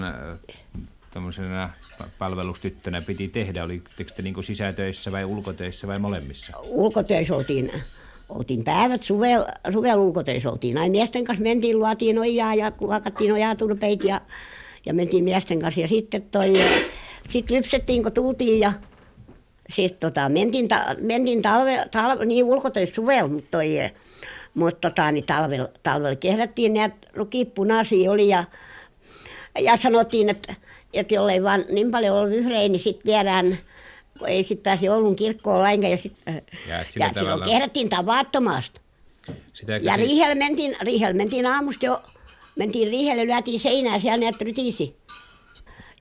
[1.13, 1.69] tuommoisena
[2.17, 3.63] palvelustyttönä piti tehdä?
[3.63, 6.53] Olitteko te niin sisätöissä vai ulkotöissä vai molemmissa?
[6.63, 7.71] ulkotöissä oltiin,
[8.31, 10.77] oltiin päivät, suvel, suvel ulkotöissä oltiin.
[10.77, 14.21] Aina miesten kanssa mentiin, luotiin ojaa ja hakattiin ojaa turpeita ja,
[14.85, 15.81] ja mentiin miesten kanssa.
[15.81, 16.53] Ja sitten toi,
[17.29, 18.73] sit lypsettiin, kun tultiin ja
[19.73, 23.67] sitten tota, mentiin, ta, mentiin talve, talve, niin ulkotöissä suvel, mutta toi,
[24.53, 28.43] mutta tota, niin talvella, talvella kehrättiin näitä rukit punaisia oli ja,
[29.59, 30.55] ja sanottiin, että,
[30.93, 33.57] että jollei vaan niin paljon ollut vihreä, niin sitten viedään,
[34.21, 35.91] kun ei sitten pääsi Oulun kirkkoon lainkaan.
[35.91, 36.41] Ja, sit, Ja, ja,
[36.77, 38.81] ja silloin tavalla- kehrättiin tavattomasti.
[39.53, 42.01] Sitäkö Ja riihellä mentiin, riihellä mentiin aamusta jo,
[42.55, 44.95] mentiin riihelle, lyötiin seinää siellä näet rytisi.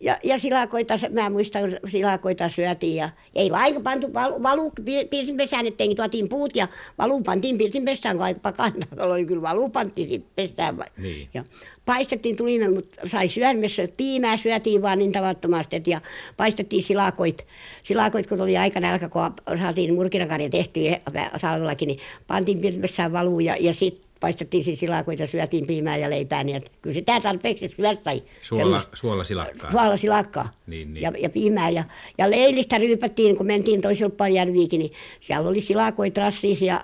[0.01, 5.67] Ja, ja silakoita, mä muistan, silakoita syötiin ja ei lainkaan pantu valu, valu pi- pirtinpesään,
[5.67, 10.79] ettei tuotiin puut ja valu pantiin pirtinpesään, kun aika pakana oli kyllä valu pantiin pesään.
[10.99, 11.29] Niin.
[11.35, 11.45] Ja
[11.87, 16.01] paistettiin tulimme, mutta sai syödessä, piimää syötiin vaan niin tavattomasti, et ja
[16.37, 17.47] paistettiin silakoit.
[17.83, 20.97] Silakoit, kun tuli aika nälkä, kun saatiin murkinakarja tehtiin
[21.41, 26.45] talvellakin, niin pantiin pirtinpesään valuun ja, ja sitten paistettiin siis silakoita, syötiin piimää ja leipää,
[26.45, 28.23] niin että kyllä sitä tarpeeksi syödä sai.
[28.43, 29.71] Suola, Semmoista- suola silakkaa.
[29.71, 31.03] suolasilakkaa Niin, niin.
[31.03, 31.71] Ja, ja piimää.
[31.71, 31.85] Ja,
[32.19, 36.81] ja leilistä ryypättiin, kun mentiin toisella Paljärviikin, niin siellä oli silakoita rassiissa ja,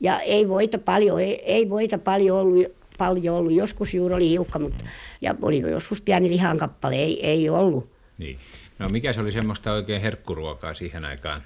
[0.00, 2.66] ja ei voita paljon, ei, ei voita paljon ollut,
[2.98, 3.52] paljon ollut.
[3.52, 4.84] Joskus juuri oli hiukka, mutta
[5.20, 7.88] ja oli joskus pieni lihankappale, ei, ei ollut.
[8.18, 8.38] Niin.
[8.78, 11.42] No mikä se oli semmoista oikein herkkuruokaa siihen aikaan?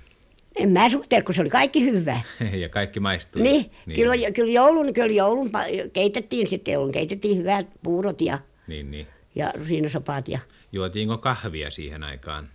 [0.57, 2.23] En mä suhtele, kun se oli kaikki hyvää.
[2.62, 3.43] ja kaikki maistui.
[3.43, 3.97] Niin, niin.
[3.97, 5.51] Kyllä, kyllä, joulun, kyllä joulun
[5.93, 9.07] keitettiin sitten, joulun keitettiin hyvät puurot ja, Niin, niin.
[9.35, 10.38] ja rusinasopat ja
[10.73, 12.49] Juotiinko kahvia siihen aikaan?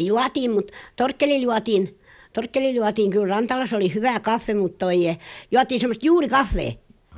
[0.00, 1.98] juotiin, mutta Torkkeli juotiin,
[2.32, 5.18] Torkkeli juotiin, kyllä Rantalassa oli hyvä kahve, mutta toi, eh,
[5.50, 6.72] juotiin semmoista juurikahvea.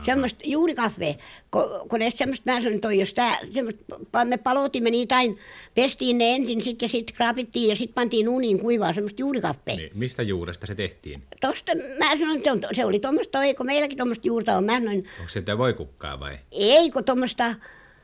[0.04, 1.14] Semmoista juurikahvea,
[1.50, 3.82] kun, kun et semmoista, mä sanoin, toi, jos tää, semmoista,
[4.24, 5.34] me palotimme niitä aina,
[5.74, 9.76] pestiin ne ensin sit, ja sitten kraapittiin ja sitten pantiin uuniin kuivaa semmoista juurikahvea.
[9.76, 11.22] Niin, mistä juuresta se tehtiin?
[11.40, 14.64] Tosta mä sanoin, se, on, se oli tuommoista, kun meilläkin tuommoista juurta on.
[14.64, 17.54] Mä sanoin, Onko se sitä voikukkaa vai ei kun tuommoista,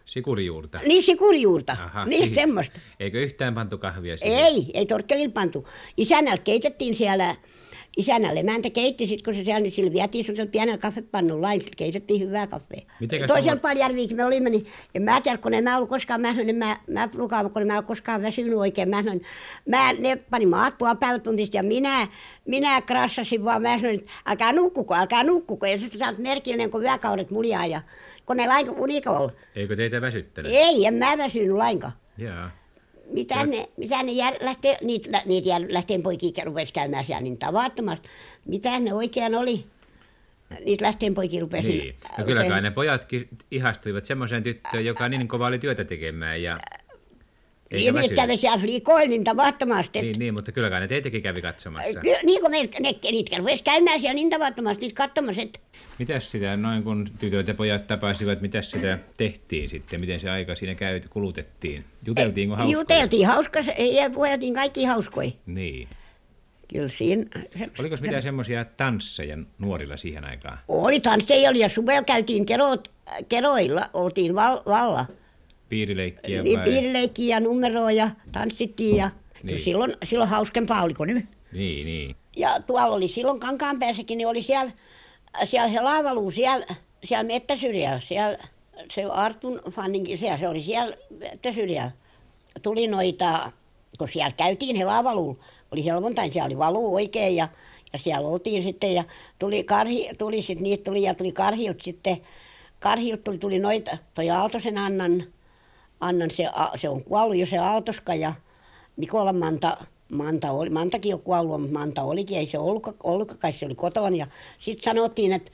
[0.05, 0.81] sikurijuurta?
[0.87, 2.79] niin sikurijuurta, Aha, niin siihen- semmoista.
[3.01, 4.39] Eikö yhtään pantu kahvia siihen?
[4.47, 5.69] Ei, ei torkkelilla pantu.
[5.97, 7.35] Isännällä keitettiin siellä,
[7.97, 11.75] isännällä emäntä keitti, sit kun se siellä, niin sillä vietiin semmoisella pienellä kahvepannulla lain, sillä
[11.77, 12.81] keitettiin hyvää kahvea.
[13.27, 16.35] Toisella tommo- Paljärviikin me olimme, niin en mä tiedä, kun en mä ollut koskaan, mä
[16.39, 19.23] en mä, mä lukaan, kun en mä ollut koskaan väsynyt oikein, mä sanoin,
[19.67, 22.07] mä, ne pani maat puolipäivätuntista ja minä,
[22.45, 26.71] minä krassasin vaan, mä sanoin, että älkää nukkuko, älkää nukkuko, ja sitten sä oot merkillinen,
[26.71, 27.81] kun yökaudet muljaa ja
[28.27, 29.35] kun ei lainkaan unika ollut.
[29.55, 30.53] Eikö teitä väsyttänyt?
[30.55, 31.93] Ei, en mä väsynyt lainkaan.
[32.19, 32.51] Jaa.
[33.09, 37.39] Mitä ne, mitä ne jär, lähtee, niitä, niitä jär, lähteen poikia rupesi käymään siellä niin
[37.39, 38.09] tavattomasti.
[38.47, 39.65] Mitä ne oikein oli?
[40.65, 41.69] Niitä lähteen poikia rupesi.
[41.69, 41.95] Niin.
[42.19, 46.59] No kyllä kai ne pojatkin ihastuivat semmoiseen tyttöön, joka niin kova oli työtä tekemään ja
[47.71, 48.17] Eikä Niin, väsynyt.
[48.17, 50.03] kävi siellä flikoilla niin tavattomasti.
[50.03, 52.01] Niin, niin, mutta kyllä kai ne teitäkin kävi katsomassa.
[52.01, 55.59] Ky- niin kuin me, ne, niitä rupesi käymään siellä niin tavattomasti, niitä katsomassa, että
[55.99, 60.01] Mitäs sitä, noin kun tytöt ja pojat tapasivat, mitäs sitä tehtiin sitten?
[60.01, 61.85] Miten se aika siinä käyt, kulutettiin?
[62.07, 62.79] Juteltiinko hauskoja?
[62.79, 63.61] juteltiin hauska
[63.93, 65.31] ja puheltiin kaikki hauskoja.
[65.47, 65.89] Niin.
[66.73, 67.25] Kyllä siinä
[67.79, 70.59] Oliko mitään semmoisia tansseja nuorilla siihen aikaan?
[70.69, 72.89] oli tansseja oli ja suvella käytiin kerot,
[73.29, 75.07] keroilla, oltiin val, valla.
[75.69, 76.65] Piirileikkiä Niin vai?
[76.65, 79.11] piirileikkiä ja numeroa ja tanssittiin ja
[79.43, 79.65] Niin.
[79.65, 81.27] silloin, silloin hauskempaa oliko nyt.
[81.53, 82.17] Niin, niin.
[82.37, 84.73] Ja tuolla oli silloin Kankaanpäässäkin, niin oli siellä,
[85.45, 86.67] siellä se laavaluu, siellä,
[87.05, 88.39] siellä mettäsyrjällä, siellä
[88.95, 91.91] se Artun fanninkin siellä, se oli siellä mettäsyrjällä.
[92.63, 93.53] Tuli noita,
[93.99, 95.39] kun siellä käytiin he laavaluulla,
[95.73, 97.49] oli helvontain, siellä oli valuu oikein ja,
[97.93, 99.05] ja siellä oltiin sitten ja
[99.39, 102.17] tuli, karhi, tuli sitten, niitä tuli ja tuli karhilta sitten,
[102.81, 105.25] karhilta tuli, tuli noita, toi Aaltosen Annan,
[106.01, 106.49] Annan se,
[106.81, 108.33] se on kuollut jo se Aaltoska ja
[108.97, 109.77] Mikolan Manta,
[110.13, 113.75] Manta oli, Mantakin on kuollut, mutta Manta olikin, ei se ollutkaan, ollutkaan kai se oli
[113.75, 114.17] kotona.
[114.17, 114.27] Ja
[114.59, 115.53] sitten sanottiin, että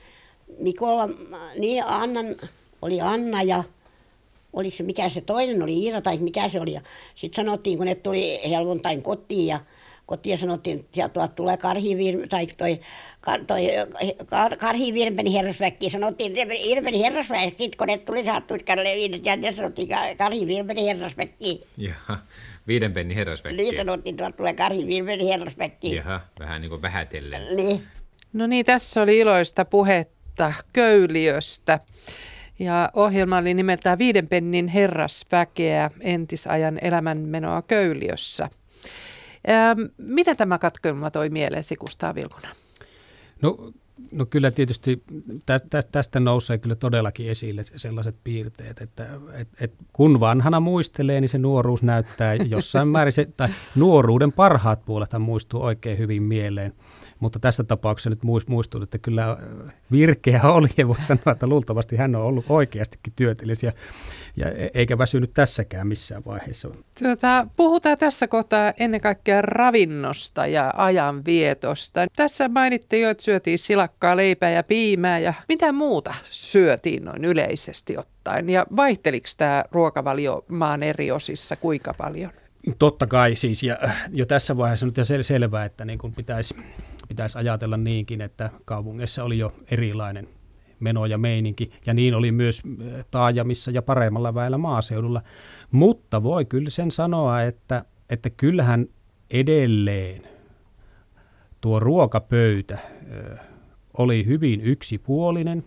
[0.59, 1.09] Mikola,
[1.59, 2.35] niin Annan,
[2.81, 3.63] oli Anna ja
[4.53, 6.73] oli se, mikä se toinen oli, Iira tai mikä se oli.
[6.73, 6.81] Ja
[7.15, 9.59] sitten sanottiin, kun ne tuli helvontain kotiin ja
[10.05, 12.79] kotiin sanottiin, että sieltä tuolta tulee karhivirme, tai toi,
[13.21, 13.61] kar, toi
[14.25, 15.89] kar, karhivirmeni herrasväkki.
[15.89, 20.85] Sanottiin että Irmeni herrasväkki, sitten kun ne tuli saattuiskarille viidet, ja ne sanottiin kar- karhivirmeni
[20.85, 21.63] herrasväkki.
[21.77, 22.17] Jaha,
[22.67, 23.65] viiden penni herrasväkkiä.
[23.65, 25.95] Niin sanottiin, tuolta tulee karhivirmeni herrasväkki.
[25.95, 27.55] Jaha, vähän niin kuin vähätellen.
[27.55, 27.83] Niin.
[28.33, 31.79] No niin, tässä oli iloista puhetta Köyliöstä.
[32.59, 38.49] Ja ohjelma oli nimeltään Viiden pennin herrasväkeä entisajan elämänmenoa Köyliössä.
[39.97, 42.47] Mitä tämä katkelma toi mieleesi, Kustaa Vilkuna?
[43.41, 43.71] No,
[44.11, 45.03] no kyllä tietysti
[45.45, 51.21] tä, tä, tästä nousee kyllä todellakin esille sellaiset piirteet, että et, et kun vanhana muistelee,
[51.21, 56.73] niin se nuoruus näyttää jossain määrin, se, tai nuoruuden parhaat puolethan muistuu oikein hyvin mieleen.
[57.19, 59.37] Mutta tässä tapauksessa nyt muist- muistuu, että kyllä äh,
[59.91, 63.71] virkeä oli ja voi sanoa, että luultavasti hän on ollut oikeastikin työtelijäs ja,
[64.51, 66.69] e- eikä väsynyt tässäkään missään vaiheessa.
[67.03, 72.07] Tuota, puhutaan tässä kohtaa ennen kaikkea ravinnosta ja ajanvietosta.
[72.15, 77.97] Tässä mainittiin jo, että syötiin silakkaa, leipää ja piimää ja mitä muuta syötiin noin yleisesti
[77.97, 78.49] ottaen.
[78.49, 82.31] Ja vaihteliko tämä ruokavalio maan eri osissa kuinka paljon?
[82.79, 83.77] Totta kai siis, ja
[84.13, 86.55] jo tässä vaiheessa nyt on sel- selvää, että niin kuin pitäisi,
[87.07, 90.27] pitäisi ajatella niinkin, että kaupungeissa oli jo erilainen
[90.79, 95.21] meno ja meininki, ja niin oli myös äh, taajamissa ja paremmalla väellä maaseudulla.
[95.71, 98.87] Mutta voi kyllä sen sanoa, että, että kyllähän
[99.29, 100.21] edelleen
[101.61, 102.79] tuo ruokapöytä
[103.11, 103.37] ö,
[103.97, 105.63] oli hyvin yksipuolinen.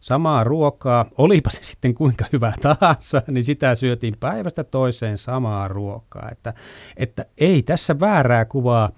[0.00, 6.28] Samaa ruokaa, olipa se sitten kuinka hyvä tahansa, niin sitä syötiin päivästä toiseen samaa ruokaa.
[6.32, 6.54] Että,
[6.96, 8.90] että ei tässä väärää kuvaa,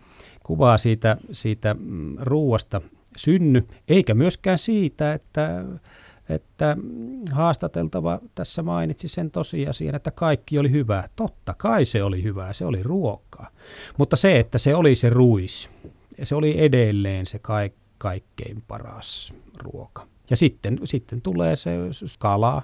[0.46, 2.80] kuvaa siitä, siitä mm, ruuasta
[3.16, 5.64] synny, eikä myöskään siitä, että,
[6.28, 6.76] että
[7.32, 11.08] haastateltava tässä mainitsi sen tosiasian, että kaikki oli hyvää.
[11.16, 13.50] Totta kai se oli hyvää, se oli ruokaa.
[13.98, 15.70] Mutta se, että se oli se ruis,
[16.22, 20.06] se oli edelleen se kaik, kaikkein paras ruoka.
[20.30, 21.70] Ja sitten, sitten tulee se
[22.18, 22.62] kala,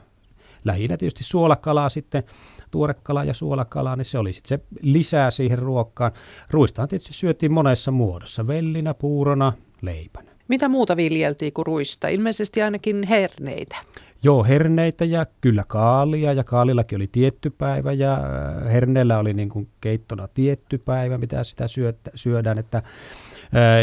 [0.64, 2.24] lähinnä tietysti suolakalaa sitten,
[2.72, 6.12] tuorekala ja suolakala, niin se oli sitten se lisää siihen ruokkaan.
[6.50, 10.30] Ruistaan tietysti syötiin monessa muodossa, vellinä, puurona, leipänä.
[10.48, 12.08] Mitä muuta viljeltiin kuin ruista?
[12.08, 13.76] Ilmeisesti ainakin herneitä.
[14.22, 19.48] Joo, herneitä ja kyllä kaalia ja kaalillakin oli tietty päivä ja äh, herneellä oli niin
[19.48, 21.66] kuin keittona tietty päivä, mitä sitä
[22.14, 22.58] syödään.
[22.58, 22.82] Että,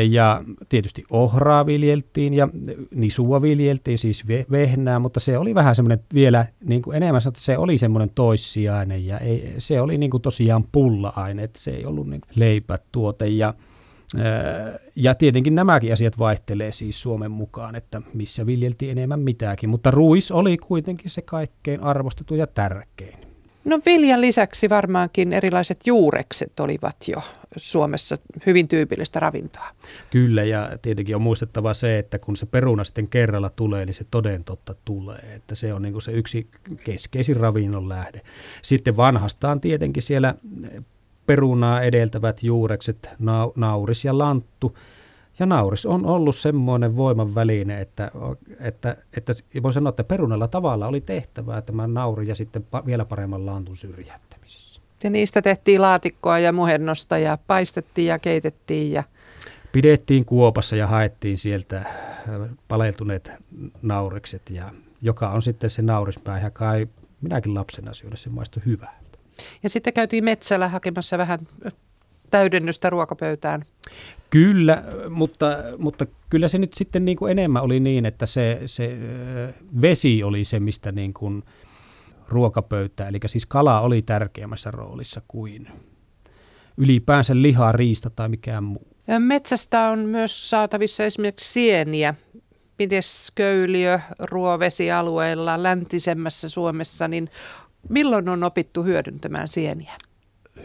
[0.10, 2.50] ja tietysti ohraa viljeltiin ja
[2.96, 7.42] nisua viljeltiin, siis ve- vehnää, mutta se oli vähän semmoinen vielä niin kuin enemmän, että
[7.42, 11.86] se oli semmoinen toissijainen ja ei, se oli niin kuin tosiaan pulla-aine, että se ei
[11.86, 13.54] ollut niin leipätuote ja
[14.96, 20.32] ja tietenkin nämäkin asiat vaihtelee siis Suomen mukaan, että missä viljeltiin enemmän mitäkin, mutta ruis
[20.32, 23.29] oli kuitenkin se kaikkein arvostettu ja tärkein.
[23.70, 27.22] No viljan lisäksi varmaankin erilaiset juurekset olivat jo
[27.58, 29.68] Suomessa hyvin tyypillistä ravintoa.
[30.12, 34.06] Kyllä, ja tietenkin on muistettava se, että kun se peruna sitten kerralla tulee, niin se
[34.12, 35.34] toden totta tulee.
[35.36, 36.48] Että se on niin se yksi
[36.84, 38.22] keskeisin ravinnon lähde.
[38.62, 40.36] Sitten vanhastaan tietenkin siellä
[41.26, 44.78] perunaa edeltävät juurekset, nau, nauris ja lanttu.
[45.40, 48.12] Ja nauris on ollut semmoinen voiman väline, että,
[48.60, 53.06] että, että voi sanoa, että perunalla tavalla oli tehtävää tämä nauri ja sitten pa, vielä
[53.06, 54.82] paremman lantun syrjäyttämisessä.
[55.04, 59.04] Ja niistä tehtiin laatikkoa ja muhennosta ja paistettiin ja keitettiin ja
[59.72, 61.84] Pidettiin kuopassa ja haettiin sieltä
[62.68, 63.32] paleltuneet
[63.82, 64.72] naurikset, ja
[65.02, 66.88] joka on sitten se naurispää, ja kai
[67.22, 69.00] minäkin lapsena syödä, se maistui hyvää.
[69.64, 71.40] Ja sitten käytiin metsällä hakemassa vähän
[72.32, 73.66] täydennystä ruokapöytään.
[74.30, 75.46] Kyllä, mutta,
[75.78, 78.98] mutta kyllä se nyt sitten niin kuin enemmän oli niin, että se, se
[79.82, 81.44] vesi oli se, mistä niin kuin
[82.28, 85.68] ruokapöytä, eli siis kala oli tärkeämmässä roolissa kuin
[86.78, 88.88] ylipäänsä liha, riista tai mikään muu.
[89.20, 92.16] Metsästä on myös saatavissa esimerkiksi sieniä.
[92.80, 93.02] Miten
[93.36, 97.30] köyliö ruovesialueilla läntisemmässä Suomessa, niin
[97.90, 99.94] milloin on opittu hyödyntämään sieniä?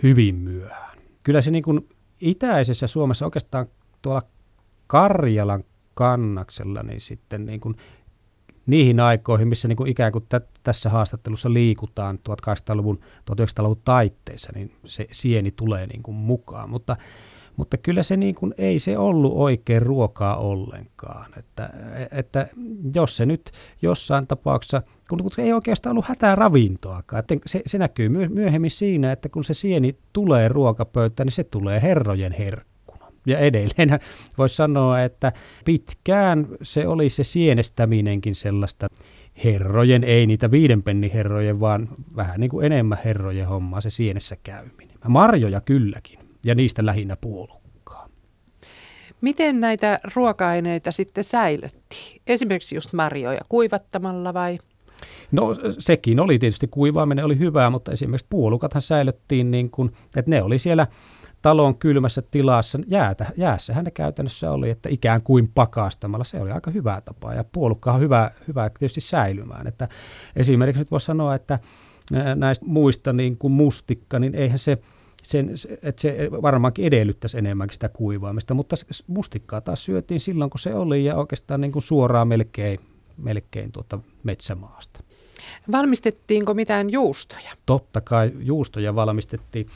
[0.03, 0.94] Hyvin myöhään.
[1.25, 1.89] Kyllä se niin kuin
[2.21, 3.67] itäisessä Suomessa oikeastaan
[4.03, 4.23] tuolla
[4.87, 7.77] Karjalan kannaksella, niin sitten niin kuin
[8.67, 14.73] niihin aikoihin, missä niin kuin ikään kuin tä, tässä haastattelussa liikutaan 1800-luvun, 1900-luvun taitteessa, niin
[14.87, 16.71] se sieni tulee niin kuin mukaan.
[16.71, 16.97] Mutta,
[17.57, 21.31] mutta kyllä se niin kuin, ei se ollut oikein ruokaa ollenkaan.
[21.37, 21.71] Että,
[22.11, 22.49] että
[22.95, 27.79] jos se nyt jossain tapauksessa, kun, kun ei oikeastaan ollut hätää ravintoakaan, että se, se
[27.79, 32.75] näkyy myöhemmin siinä, että kun se sieni tulee ruokapöytään, niin se tulee herrojen herkku
[33.27, 34.01] ja edelleen
[34.39, 35.33] voisi sanoa, että
[35.65, 38.89] pitkään se oli se sienestäminenkin sellaista
[39.45, 44.37] herrojen, ei niitä viiden penni herrojen, vaan vähän niin kuin enemmän herrojen hommaa se sienessä
[44.43, 44.97] käyminen.
[45.09, 48.09] Marjoja kylläkin, ja niistä lähinnä puolukkaa.
[49.21, 52.23] Miten näitä ruoka-aineita sitten säilyttiin?
[52.27, 54.59] Esimerkiksi just marjoja kuivattamalla vai?
[55.33, 60.43] No sekin oli tietysti kuivaaminen oli hyvää, mutta esimerkiksi puolukathan säilyttiin niin kuin, että ne
[60.43, 60.87] oli siellä
[61.43, 66.71] talon kylmässä tilassa, jäätä, jäässähän ne käytännössä oli, että ikään kuin pakastamalla, se oli aika
[66.71, 69.67] hyvä tapa ja puolukka on hyvä, hyvä tietysti säilymään.
[69.67, 69.89] Että
[70.37, 71.59] esimerkiksi nyt voisi sanoa, että
[72.35, 74.79] näistä muista niin kuin mustikka, niin eihän se,
[75.25, 75.51] sen,
[75.83, 81.05] että se varmaankin edellyttäisi enemmänkin sitä kuivaamista, mutta mustikkaa taas syötiin silloin, kun se oli
[81.05, 82.81] ja oikeastaan niin kuin suoraan melkein,
[83.17, 85.01] melkein tuota metsämaasta.
[85.73, 87.51] Valmistettiinko mitään juustoja?
[87.67, 89.67] Totta kai juustoja valmistettiin.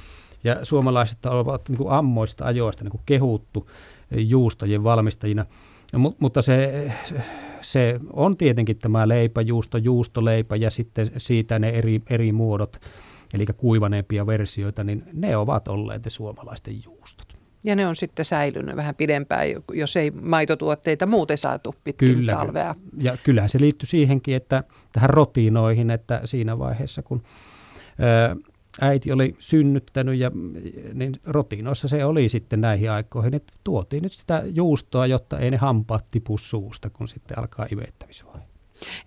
[0.45, 3.71] Ja suomalaiset ovat niin kuin ammoista ajoista niin kuin kehuttu
[4.11, 5.47] juustojen valmistajina.
[5.97, 6.93] Mut, mutta se,
[7.61, 12.81] se on tietenkin tämä leipäjuusto, juustoleipä ja sitten siitä ne eri, eri muodot,
[13.35, 17.39] eli kuivaneempia versioita, niin ne ovat olleet ne suomalaisten juustot.
[17.65, 22.33] Ja ne on sitten säilynyt vähän pidempään, jos ei maitotuotteita muuten saatu pitkin Kyllä.
[22.33, 22.75] talvea.
[23.03, 27.23] Ja kyllähän se liittyy siihenkin, että tähän rotinoihin, että siinä vaiheessa kun
[28.81, 30.31] äiti oli synnyttänyt ja
[30.95, 35.57] niin rotinoissa se oli sitten näihin aikoihin, että tuotiin nyt sitä juustoa, jotta ei ne
[35.57, 38.45] hampaat tipu suusta, kun sitten alkaa imettämisvaihe.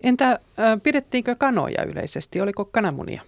[0.04, 0.40] Entä
[0.84, 2.42] pidettiinkö kanoja yleisesti?
[2.42, 3.22] Oliko kananmunia?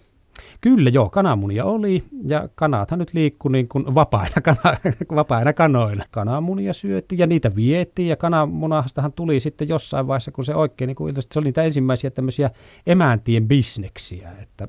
[0.60, 4.76] Kyllä joo, kananmunia oli ja kanathan nyt liikkui niin kuin vapaina, kana,
[5.14, 6.04] vapaina kanoina.
[6.10, 10.96] Kananmunia syötiin ja niitä vietiin ja kananmunastahan tuli sitten jossain vaiheessa, kun se oikein, niin
[10.96, 12.50] kuin, se oli niitä ensimmäisiä tämmöisiä
[12.86, 14.32] emäntien bisneksiä.
[14.42, 14.68] Että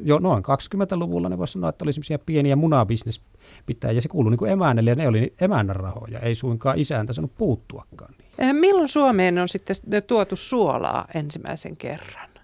[0.00, 3.22] jo noin 20-luvulla ne voisi sanoa, että oli semmoisia pieniä munabisnes
[3.66, 7.12] pitää ja se kuului niin kuin emännelle ja ne oli emännän rahoja, ei suinkaan isäntä
[7.12, 8.14] sanonut puuttuakaan.
[8.38, 8.56] Niin.
[8.56, 12.35] Milloin Suomeen on sitten tuotu suolaa ensimmäisen kerran?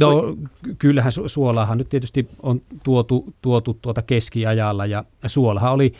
[0.00, 0.36] No
[0.78, 5.94] kyllähän su- suolaahan nyt tietysti on tuotu, tuotu tuota keskiajalla ja suolahan oli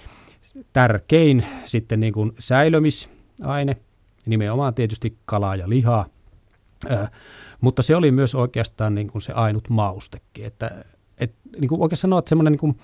[0.72, 3.76] tärkein sitten niin kuin säilömisaine,
[4.26, 6.06] nimenomaan tietysti kalaa ja lihaa,
[6.90, 7.11] äh,
[7.61, 10.85] mutta se oli myös oikeastaan niin kuin se ainut maustekin, että
[11.18, 12.78] et, niin kuin oikein sanoa, että semmoinen niin kuin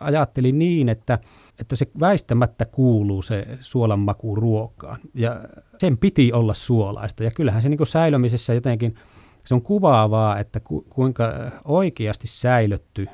[0.00, 1.18] ajatteli niin, että,
[1.58, 5.00] että se väistämättä kuuluu se suolan maku ruokaan.
[5.14, 5.40] Ja
[5.78, 7.24] sen piti olla suolaista.
[7.24, 8.94] Ja kyllähän se niin kuin säilömisessä jotenkin–
[9.44, 13.06] se on kuvaavaa, että ku, kuinka oikeasti säilytty,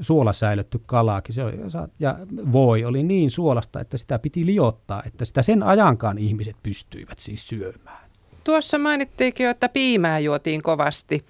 [0.00, 1.56] suolasäilytty kalaakin se oli,
[1.98, 2.18] ja
[2.52, 7.48] voi oli niin suolasta, että sitä piti liottaa, että sitä sen ajankaan ihmiset pystyivät siis
[7.48, 8.10] syömään.
[8.44, 11.24] Tuossa mainittiinkin jo, että piimää juotiin kovasti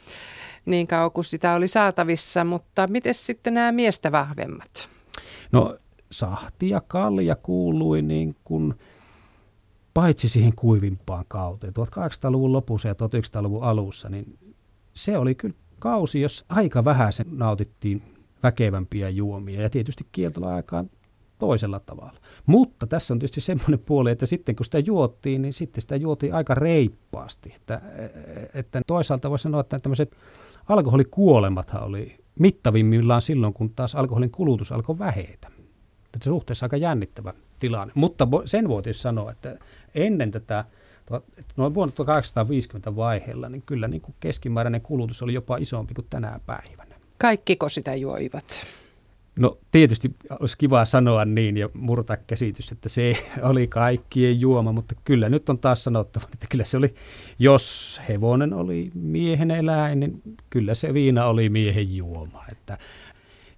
[0.67, 4.89] niin kauan kuin sitä oli saatavissa, mutta miten sitten nämä miestä vahvemmat?
[5.53, 5.77] No
[6.11, 8.75] sahti ja kalja kuului niin kuin
[9.97, 14.39] paitsi siihen kuivimpaan kauteen, 1800-luvun lopussa ja 1900-luvun alussa, niin
[14.95, 18.03] se oli kyllä kausi, jos aika vähän sen nautittiin
[18.43, 20.91] väkevämpiä juomia ja tietysti kieltola aikaan
[21.39, 22.21] toisella tavalla.
[22.47, 26.35] Mutta tässä on tietysti semmoinen puoli, että sitten kun sitä juottiin, niin sitten sitä juotiin
[26.35, 27.53] aika reippaasti.
[27.57, 27.83] Että,
[28.55, 30.17] että toisaalta voisi sanoa, että tämmöiset
[30.69, 35.56] alkoholikuolemathan oli mittavimmillaan silloin, kun taas alkoholin kulutus alkoi vähetä.
[36.17, 37.93] Että suhteessa aika jännittävä tilanne.
[37.97, 39.59] Mutta sen voitaisiin sanoa, että
[39.95, 40.65] ennen tätä
[41.57, 46.41] noin vuonna 1850 vaiheella, niin kyllä niin kuin keskimääräinen kulutus oli jopa isompi kuin tänä
[46.47, 46.97] päivänä.
[47.19, 48.67] Kaikkiko sitä juoivat?
[49.37, 53.13] No tietysti olisi kiva sanoa niin ja murtaa käsitys, että se
[53.51, 56.95] oli kaikkien juoma, mutta kyllä nyt on taas sanottava, että kyllä se oli,
[57.39, 62.45] jos hevonen oli miehen eläin, niin kyllä se viina oli miehen juoma.
[62.53, 62.79] Että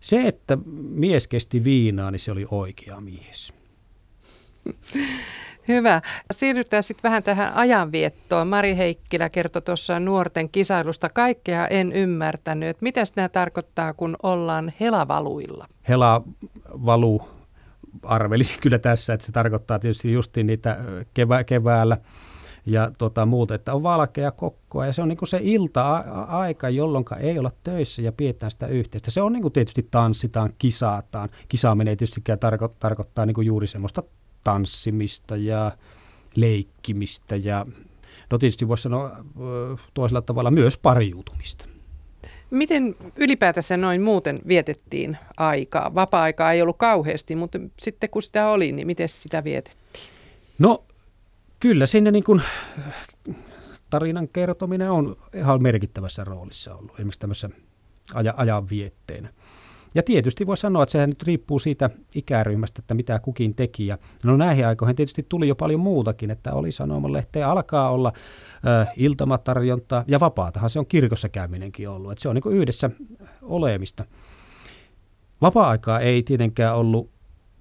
[0.00, 0.58] se, että
[0.90, 3.52] mies kesti viinaa, niin se oli oikea mies.
[5.68, 6.02] Hyvä.
[6.30, 8.48] Siirrytään sitten vähän tähän ajanviettoon.
[8.48, 11.08] Mari Heikkilä kertoi tuossa nuorten kisailusta.
[11.08, 12.80] Kaikkea en ymmärtänyt.
[12.80, 15.66] Mitä nämä tarkoittaa, kun ollaan helavaluilla?
[15.88, 17.28] Helavalu
[18.02, 20.78] arvelisin kyllä tässä, että se tarkoittaa tietysti justiin niitä
[21.14, 21.98] kevä, keväällä
[22.68, 27.04] ja tota, muuta, että on valkea kokkoa ja se on niin kuin se ilta-aika, jolloin
[27.20, 29.10] ei olla töissä ja pidetään sitä yhteistä.
[29.10, 31.28] Se on niin kuin tietysti tanssitaan, kisataan.
[31.48, 34.02] Kisaaminen ei tietystikään tarko- tarkoittaa niin kuin juuri semmoista
[34.44, 35.72] tanssimista ja
[36.34, 37.66] leikkimistä ja
[38.30, 39.24] no tietysti voisi sanoa
[39.94, 41.64] toisella tavalla myös pariutumista.
[42.50, 45.94] Miten ylipäätänsä noin muuten vietettiin aikaa?
[45.94, 50.04] Vapaa-aikaa ei ollut kauheasti, mutta sitten kun sitä oli, niin miten sitä vietettiin?
[50.58, 50.84] No
[51.60, 52.42] kyllä sinne niin kuin
[53.90, 57.50] tarinan kertominen on ihan merkittävässä roolissa ollut, esimerkiksi tämmöisessä
[58.36, 59.28] ajan vietteenä.
[59.94, 63.86] Ja tietysti voi sanoa, että sehän nyt riippuu siitä ikäryhmästä, että mitä kukin teki.
[63.86, 68.12] Ja no näihin aikoihin tietysti tuli jo paljon muutakin, että oli sanomalehteen alkaa olla
[68.66, 72.12] äh, iltamatarjonta ja vapaatahan se on kirkossa käyminenkin ollut.
[72.12, 72.90] Että se on niin yhdessä
[73.42, 74.04] olemista.
[75.42, 77.10] Vapaa-aikaa ei tietenkään ollut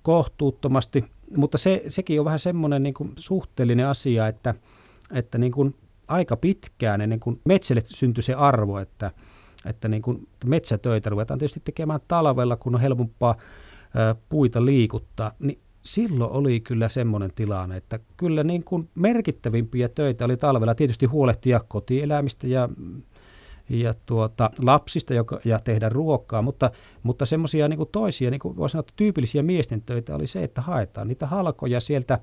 [0.02, 4.54] kohtuuttomasti, mutta se, sekin on vähän semmoinen niin kuin suhteellinen asia, että,
[5.14, 5.76] että niin kuin
[6.08, 9.12] aika pitkään ennen kuin metsälle syntyi se arvo, että–
[9.66, 13.36] että niin kuin metsätöitä ruvetaan tietysti tekemään talvella, kun on helpompaa
[14.30, 20.38] puita liikuttaa, niin silloin oli kyllä semmoinen tilanne, että kyllä niin kuin merkittävimpiä töitä oli
[20.38, 20.76] talvella.
[20.76, 22.70] Tietysti huolehtia kotieläimistä ja,
[23.70, 26.72] ja tuota, lapsista joka, ja tehdä ruokaa, mutta,
[27.04, 31.08] mutta semmoisia niin toisia, niin kuin voisi sanoa, tyypillisiä miesten töitä oli se, että haetaan
[31.08, 32.20] niitä halkoja sieltä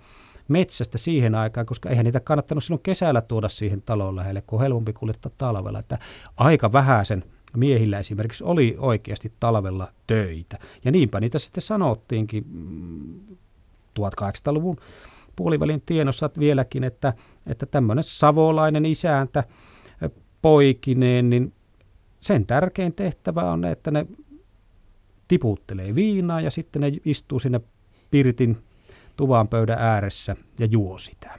[0.49, 4.93] metsästä siihen aikaan, koska eihän niitä kannattanut silloin kesällä tuoda siihen talon lähelle, kun helpompi
[4.93, 5.79] kuljettaa talvella.
[5.79, 5.99] Että
[6.37, 7.25] aika vähäisen
[7.57, 10.59] miehillä esimerkiksi oli oikeasti talvella töitä.
[10.85, 12.45] Ja niinpä niitä sitten sanottiinkin
[14.01, 14.83] 1800-luvun mm,
[15.37, 17.13] puolivälin tienossa vieläkin, että,
[17.47, 19.45] että tämmöinen savolainen isäntä
[20.45, 21.53] poikineen, niin
[22.21, 24.07] sen tärkein tehtävä on, että ne
[25.29, 27.61] tiputtelee viinaa ja sitten ne istuu sinne
[28.11, 28.57] pirtin
[29.17, 31.39] tuvan pöydän ääressä ja juo sitä.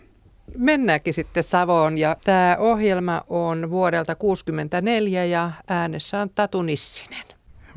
[0.57, 7.25] Mennäänkin sitten Savoon ja tämä ohjelma on vuodelta 1964 ja äänessä on Tatu Nissinen.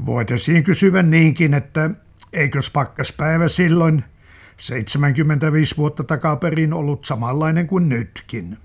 [0.06, 1.90] Voitaisiin kysyä niinkin, että
[2.32, 4.04] eikös pakkaspäivä silloin
[4.56, 8.58] 75 vuotta takaperin ollut samanlainen kuin nytkin.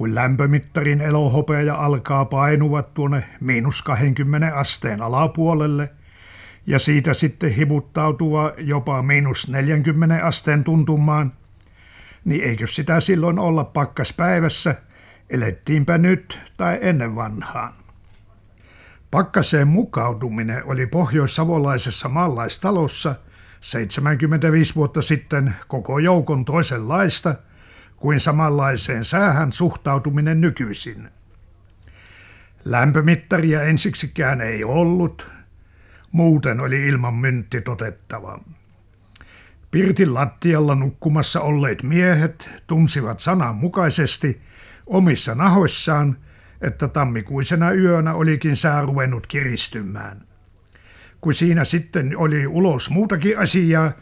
[0.00, 5.90] Kun lämpömittarin elohopea alkaa painuvat tuonne miinus 20 asteen alapuolelle–
[6.66, 11.32] ja siitä sitten hivuttautua jopa miinus 40 asteen tuntumaan,
[12.24, 14.74] niin eikö sitä silloin olla pakkaspäivässä,
[15.30, 17.72] elettiinpä nyt tai ennen vanhaan.
[19.10, 23.14] Pakkaseen mukautuminen oli pohjoissavolaisessa maalaistalossa
[23.60, 27.34] 75 vuotta sitten koko joukon toisenlaista
[28.00, 31.08] kuin samanlaiseen säähän suhtautuminen nykyisin.
[32.64, 35.30] Lämpömittaria ensiksikään ei ollut,
[36.12, 38.40] Muuten oli ilman myntti totettava.
[39.70, 44.40] Pirtin lattialla nukkumassa olleet miehet tunsivat sananmukaisesti
[44.86, 46.16] omissa nahoissaan,
[46.60, 50.20] että tammikuisena yönä olikin sää ruvennut kiristymään.
[51.20, 53.92] Kun siinä sitten oli ulos muutakin asiaa,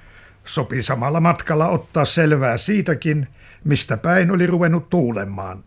[0.45, 3.29] sopi samalla matkalla ottaa selvää siitäkin,
[3.65, 5.65] mistä päin oli ruvennut tuulemaan.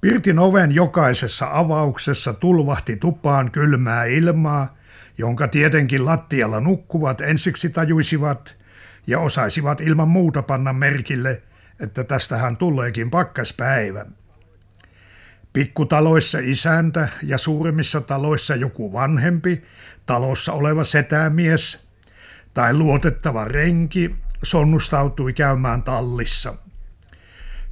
[0.00, 4.76] Pirtin oven jokaisessa avauksessa tulvahti tupaan kylmää ilmaa,
[5.18, 8.56] jonka tietenkin lattialla nukkuvat ensiksi tajuisivat
[9.06, 11.42] ja osaisivat ilman muuta panna merkille,
[11.80, 14.06] että tästähän tuleekin pakkaspäivä.
[15.52, 19.64] Pikkutaloissa isäntä ja suuremmissa taloissa joku vanhempi,
[20.06, 21.86] talossa oleva setämies
[22.54, 24.14] tai luotettava renki
[24.44, 26.54] sonnustautui käymään tallissa–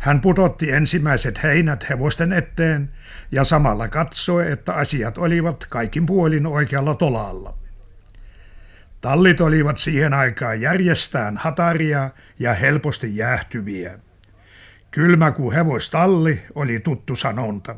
[0.03, 2.91] hän putotti ensimmäiset heinät hevosten eteen
[3.33, 7.55] ja samalla katsoi, että asiat olivat kaikin puolin oikealla tolalla.
[9.01, 13.99] Tallit olivat siihen aikaan järjestään hataria ja helposti jäähtyviä.
[14.91, 17.77] Kylmä kuin hevostalli oli tuttu sanonta.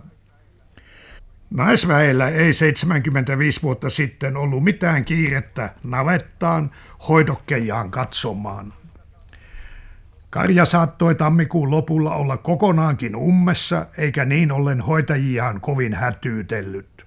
[1.51, 6.70] Naisväellä ei 75 vuotta sitten ollut mitään kiirettä navettaan
[7.09, 8.84] hoidokkejaan katsomaan.
[10.35, 17.07] Karja saattoi tammikuun lopulla olla kokonaankin ummessa, eikä niin ollen hoitajiaan kovin hätyytellyt.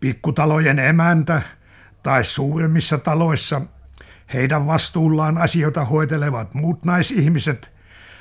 [0.00, 1.42] Pikkutalojen emäntä
[2.02, 3.60] tai suuremmissa taloissa
[4.32, 7.72] heidän vastuullaan asioita hoitelevat muut naisihmiset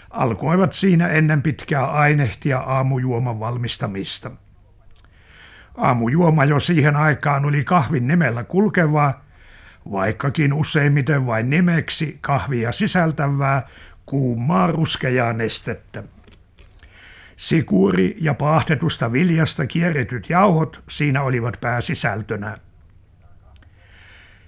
[0.09, 4.31] alkoivat siinä ennen pitkää ainehtia aamujuoman valmistamista.
[5.77, 9.25] Aamujuoma jo siihen aikaan oli kahvin nimellä kulkevaa,
[9.91, 13.67] vaikkakin useimmiten vain nimeksi kahvia sisältävää
[14.05, 16.03] kuumaa ruskeaa nestettä.
[17.35, 22.57] Sikuri ja paahdetusta viljasta kierretyt jauhot siinä olivat pääsisältönä.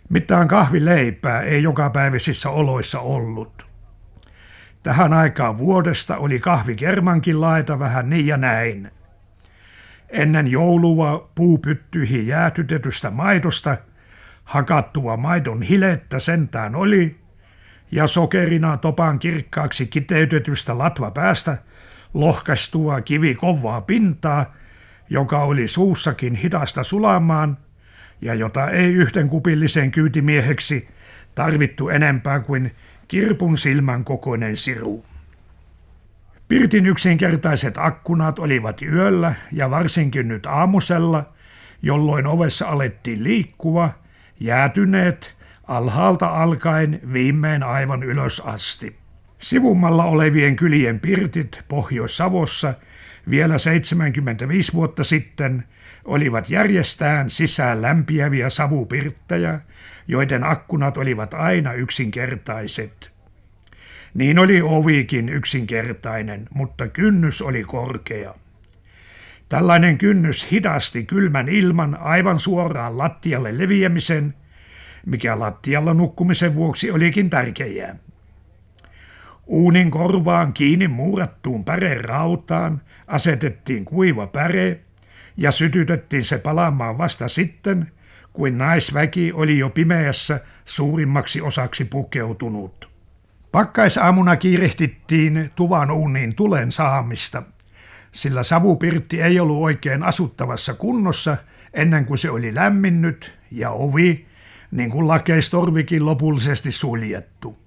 [0.10, 3.66] Mitään kahvileipää ei jokapäiväisissä oloissa ollut.
[4.84, 8.92] Tähän aikaan vuodesta oli kahvi kermankin laita vähän niin ja näin.
[10.10, 13.78] Ennen joulua puupyttyihin jäätytetystä maidosta
[14.44, 17.16] hakattua maidon hilettä sentään oli,
[17.92, 21.58] ja sokerina topan kirkkaaksi kiteytetystä latvapäästä
[22.14, 24.54] lohkaistua kivi kovaa pintaa,
[25.10, 27.58] joka oli suussakin hidasta sulamaan
[28.22, 30.88] ja jota ei yhden kupillisen kyytimieheksi
[31.36, 32.76] tarvittu enempää kuin
[33.08, 35.06] kirpun silmän kokoinen siru.
[36.48, 41.34] Pirtin yksinkertaiset akkunat olivat yöllä ja varsinkin nyt aamusella,
[41.82, 44.03] jolloin ovessa alettiin liikkua,
[44.44, 45.36] jäätyneet
[45.68, 48.96] alhaalta alkaen viimein aivan ylös asti.
[49.40, 52.74] Sivummalla olevien kylien pirtit Pohjois-Savossa
[53.30, 55.64] vielä 75 vuotta sitten
[56.06, 59.60] olivat järjestään sisään lämpiäviä savupirttejä,
[60.08, 63.12] joiden akkunat olivat aina yksinkertaiset.
[64.14, 68.36] Niin oli ovikin yksinkertainen, mutta kynnys oli korkea.
[69.50, 74.34] Tällainen kynnys hidasti kylmän ilman aivan suoraan lattialle leviämisen,
[75.06, 77.96] mikä lattialla nukkumisen vuoksi olikin tärkeää.
[79.46, 81.66] Uunin korvaan kiinni muurattuun
[82.02, 84.80] rautaan asetettiin kuiva päre
[85.38, 87.92] ja sytytettiin se palaamaan vasta sitten,
[88.34, 92.90] kuin naisväki oli jo pimeässä suurimmaksi osaksi pukeutunut.
[93.52, 97.44] Pakkaisaamuna kiirehtittiin tuvan uuniin tulen saamista,
[98.14, 101.38] sillä savupirtti ei ollut oikein asuttavassa kunnossa
[101.74, 104.26] ennen kuin se oli lämminnyt ja ovi,
[104.72, 107.58] niin kuin lakeistorvikin lopullisesti suljettu.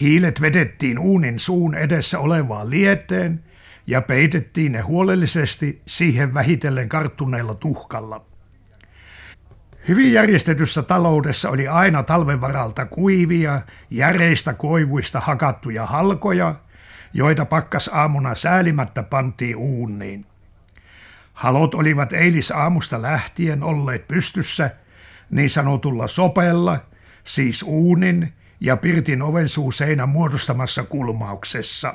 [0.00, 3.44] Hiilet vedettiin uunin suun edessä olevaan lieteen
[3.86, 8.24] ja peitettiin ne huolellisesti siihen vähitellen karttuneella tuhkalla.
[9.88, 13.60] Hyvin järjestetyssä taloudessa oli aina talven varalta kuivia,
[13.90, 16.54] järeistä koivuista hakattuja halkoja,
[17.14, 20.26] joita pakkas aamuna säälimättä pantiin uuniin.
[21.32, 24.70] Halot olivat eilisaamusta lähtien olleet pystyssä
[25.30, 26.80] niin sanotulla sopella,
[27.24, 29.22] siis uunin ja pirtin
[29.72, 31.94] seinän muodostamassa kulmauksessa.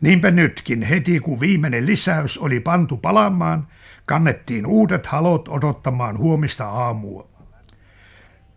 [0.00, 3.68] Niinpä nytkin heti kun viimeinen lisäys oli pantu palamaan,
[4.06, 7.28] kannettiin uudet halot odottamaan huomista aamua.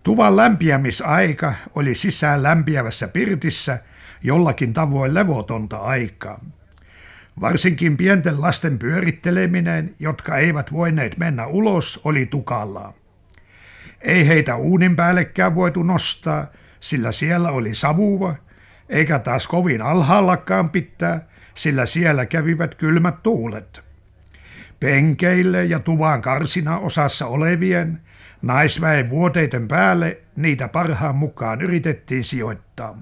[0.03, 3.79] Tuvan lämpiämisaika oli sisään lämpiävässä pirtissä
[4.23, 6.45] jollakin tavoin levotonta aikaa.
[7.41, 12.93] Varsinkin pienten lasten pyöritteleminen, jotka eivät voineet mennä ulos, oli tukallaan.
[14.01, 16.47] Ei heitä uunin päällekään voitu nostaa,
[16.79, 18.35] sillä siellä oli savuva,
[18.89, 23.81] eikä taas kovin alhaallakaan pitää, sillä siellä kävivät kylmät tuulet.
[24.79, 28.01] Penkeille ja tuvan karsina osassa olevien
[28.41, 32.97] naisväen vuoteiden päälle niitä parhaan mukaan yritettiin sijoittaa.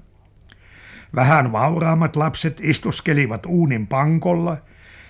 [1.14, 4.56] Vähän vauraammat lapset istuskelivat uunin pankolla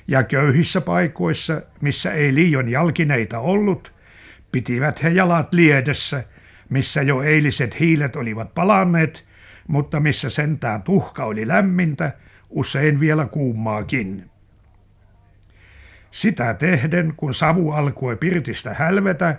[0.09, 3.93] ja köyhissä paikoissa, missä ei liian jalkineita ollut,
[4.53, 6.25] pitivät he jalat liedessä,
[6.69, 9.25] missä jo eiliset hiilet olivat palanneet,
[9.69, 12.13] mutta missä sentään tuhka oli lämmintä,
[12.51, 14.31] usein vielä kuumaakin.
[16.11, 19.37] Sitä tehden, kun savu alkoi pirtistä hälvetä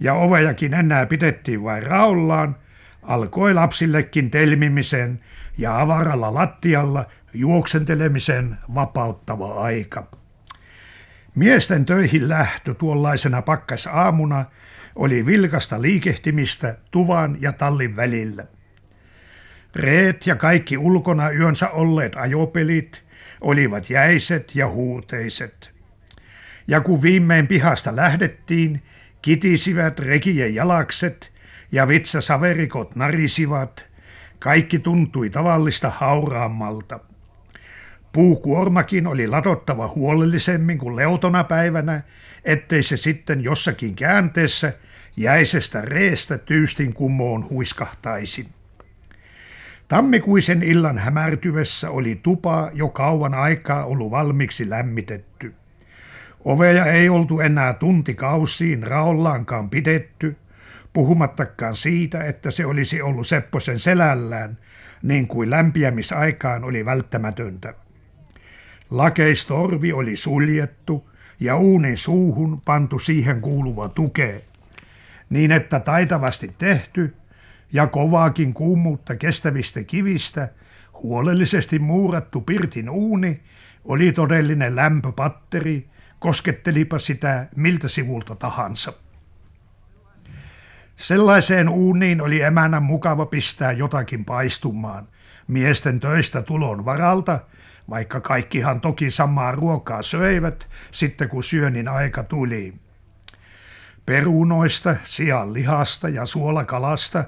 [0.00, 2.56] ja ovejakin enää pidettiin vain raollaan,
[3.02, 5.20] alkoi lapsillekin telmimisen
[5.58, 10.06] ja avaralla lattialla juoksentelemisen vapauttava aika.
[11.34, 14.44] Miesten töihin lähtö tuollaisena pakkasaamuna
[14.96, 18.44] oli vilkasta liikehtimistä tuvan ja tallin välillä.
[19.74, 23.04] Reet ja kaikki ulkona yönsä olleet ajopelit
[23.40, 25.70] olivat jäiset ja huuteiset.
[26.68, 28.82] Ja kun viimein pihasta lähdettiin,
[29.22, 31.32] kitisivät rekien jalakset
[31.72, 33.90] ja vitsasaverikot narisivat,
[34.44, 37.00] kaikki tuntui tavallista hauraammalta–
[38.14, 42.02] Puukuormakin oli latottava huolellisemmin kuin leutona päivänä,
[42.44, 44.72] ettei se sitten jossakin käänteessä
[45.16, 48.48] jäisestä reestä tyystin kummoon huiskahtaisi.
[49.88, 55.54] Tammikuisen illan hämärtyessä oli tupa jo kauan aikaa ollut valmiiksi lämmitetty.
[56.44, 60.36] Oveja ei oltu enää tuntikausiin raollaankaan pidetty,
[60.94, 64.58] puhumattakaan siitä, että se olisi ollut Sepposen selällään,
[65.02, 67.74] niin kuin lämpiämisaikaan oli välttämätöntä.
[68.90, 74.44] Lakeistorvi oli suljettu ja uunin suuhun pantu siihen kuuluva tuke,
[75.30, 77.14] niin että taitavasti tehty
[77.72, 80.48] ja kovaakin kuumuutta kestävistä kivistä
[81.02, 83.40] huolellisesti muurattu pirtin uuni
[83.84, 85.88] oli todellinen lämpöpatteri,
[86.18, 89.03] koskettelipa sitä miltä sivulta tahansa.
[90.96, 95.08] Sellaiseen uuniin oli emänän mukava pistää jotakin paistumaan,
[95.48, 97.40] miesten töistä tulon varalta,
[97.90, 102.74] vaikka kaikkihan toki samaa ruokaa söivät sitten kun syönnin aika tuli.
[104.06, 107.24] Perunoista, sian lihasta ja suolakalasta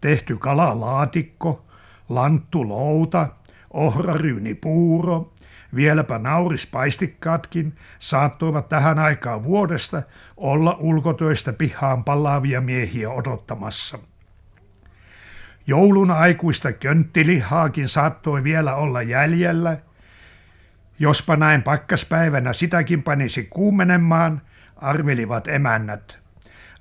[0.00, 1.64] tehty kalalaatikko,
[2.08, 3.28] lanttulouta,
[3.70, 5.31] ohraryynipuuro,
[5.74, 10.02] vieläpä naurispaistikkaatkin saattoivat tähän aikaan vuodesta
[10.36, 13.98] olla ulkotöistä pihaan palaavia miehiä odottamassa.
[15.66, 19.76] Joulun aikuista könttilihaakin saattoi vielä olla jäljellä.
[20.98, 24.42] Jospa näin pakkaspäivänä sitäkin panisi kuumenemaan,
[24.76, 26.18] arvelivat emännät.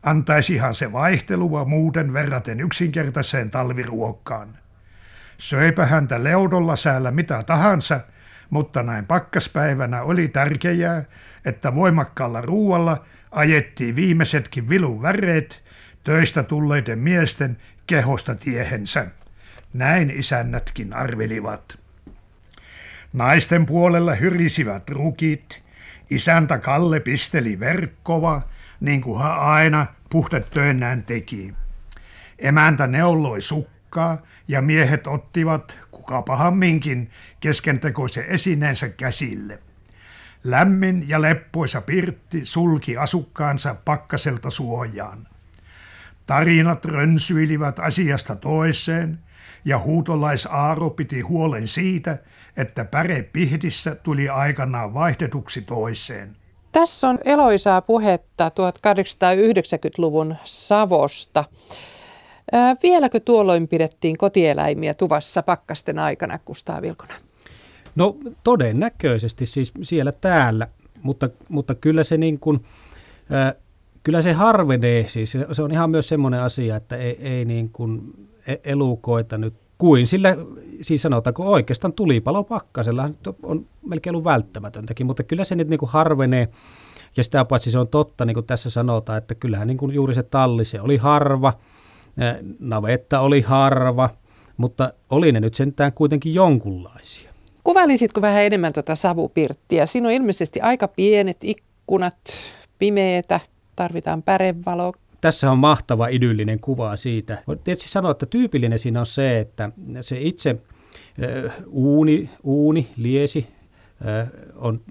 [0.04, 4.58] Antaisihan se vaihtelua muuten verraten yksinkertaiseen talviruokkaan.
[5.38, 8.00] Söipä häntä leudolla säällä mitä tahansa,
[8.52, 11.04] mutta näin pakkaspäivänä oli tärkeää,
[11.46, 15.64] että voimakkaalla ruualla ajettiin viimeisetkin vilun väreet
[16.04, 19.08] töistä tulleiden miesten kehosta tiehensä.
[19.74, 21.80] Näin isännätkin arvelivat.
[23.14, 25.64] Naisten puolella hyrisivät rukit,
[26.10, 28.42] isäntä Kalle pisteli verkkova,
[28.80, 31.54] niin kuin hän aina puhdetöinään teki.
[32.40, 39.60] Emäntä neuloi sukkaa ja miehet ottivat, kukapahamminkin, keskentekoisen esineensä käsille.
[40.44, 45.28] Lämmin ja leppoisa pirtti sulki asukkaansa pakkaselta suojaan.
[46.26, 49.20] Tarinat rönsyilivät asiasta toiseen,
[49.66, 52.18] ja huutolais Aaro piti huolen siitä,
[52.58, 56.36] että päre pihdissä tuli aikanaan vaihdetuksi toiseen.
[56.72, 61.44] Tässä on eloisaa puhetta 1890-luvun Savosta.
[62.84, 67.14] Vieläkö tuolloin pidettiin kotieläimiä tuvassa pakkasten aikana, Kustaa Vilkona?
[67.96, 70.68] No todennäköisesti siis siellä täällä,
[71.04, 72.66] mutta, mutta kyllä se niin kuin,
[74.04, 78.02] kyllä se harvenee, siis se on ihan myös semmoinen asia, että ei, ei niin kuin
[78.48, 80.38] e, elukoita nyt kuin sillä,
[80.82, 83.10] siis sanotaanko oikeastaan tulipalo pakkasella
[83.44, 86.48] on melkein ollut välttämätöntäkin, mutta kyllä se nyt niin kuin harvenee.
[87.18, 90.14] Ja sitä paitsi se on totta, niin kuin tässä sanotaan, että kyllähän niin kuin juuri
[90.14, 91.54] se talli, se oli harva,
[92.60, 94.10] navetta oli harva,
[94.58, 97.32] mutta oli ne nyt sentään kuitenkin jonkunlaisia.
[97.64, 99.86] Kuvailisitko vähän enemmän tuota savupirttiä?
[99.86, 102.18] Siinä on ilmeisesti aika pienet ikkunat,
[102.80, 103.40] pimeätä,
[103.76, 104.94] tarvitaan pärevalo.
[105.22, 107.44] Tässä on mahtava idyllinen kuva siitä.
[107.64, 110.56] Tietysti sanoa, että tyypillinen siinä on se, että se itse
[111.68, 113.48] uuni, uuni liesi,
[114.56, 114.82] on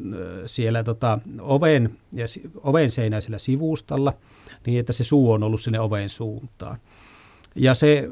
[0.47, 2.27] siellä tota, oven, ja
[2.63, 4.13] oven seinäisellä sivustalla,
[4.67, 6.79] niin että se suu on ollut sinne oven suuntaan.
[7.55, 8.11] Ja se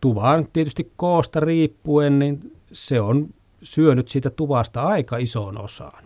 [0.00, 3.28] tuvan tietysti koosta riippuen, niin se on
[3.62, 6.04] syönyt siitä tuvasta aika isoon osaan.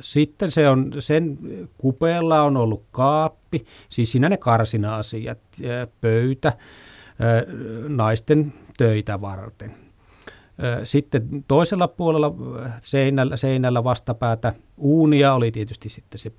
[0.00, 1.38] Sitten se on, sen
[1.78, 5.38] kupeella on ollut kaappi, siis siinä ne karsina-asiat,
[6.00, 6.52] pöytä
[7.88, 9.74] naisten töitä varten.
[10.84, 12.34] Sitten toisella puolella
[12.82, 16.32] seinällä, seinällä vastapäätä uunia oli tietysti sitten se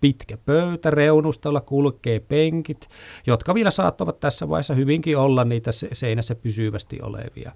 [0.00, 2.88] pitkä pöytä, reunustolla kulkee penkit,
[3.26, 7.52] jotka vielä saattavat tässä vaiheessa hyvinkin olla niitä seinässä pysyvästi olevia.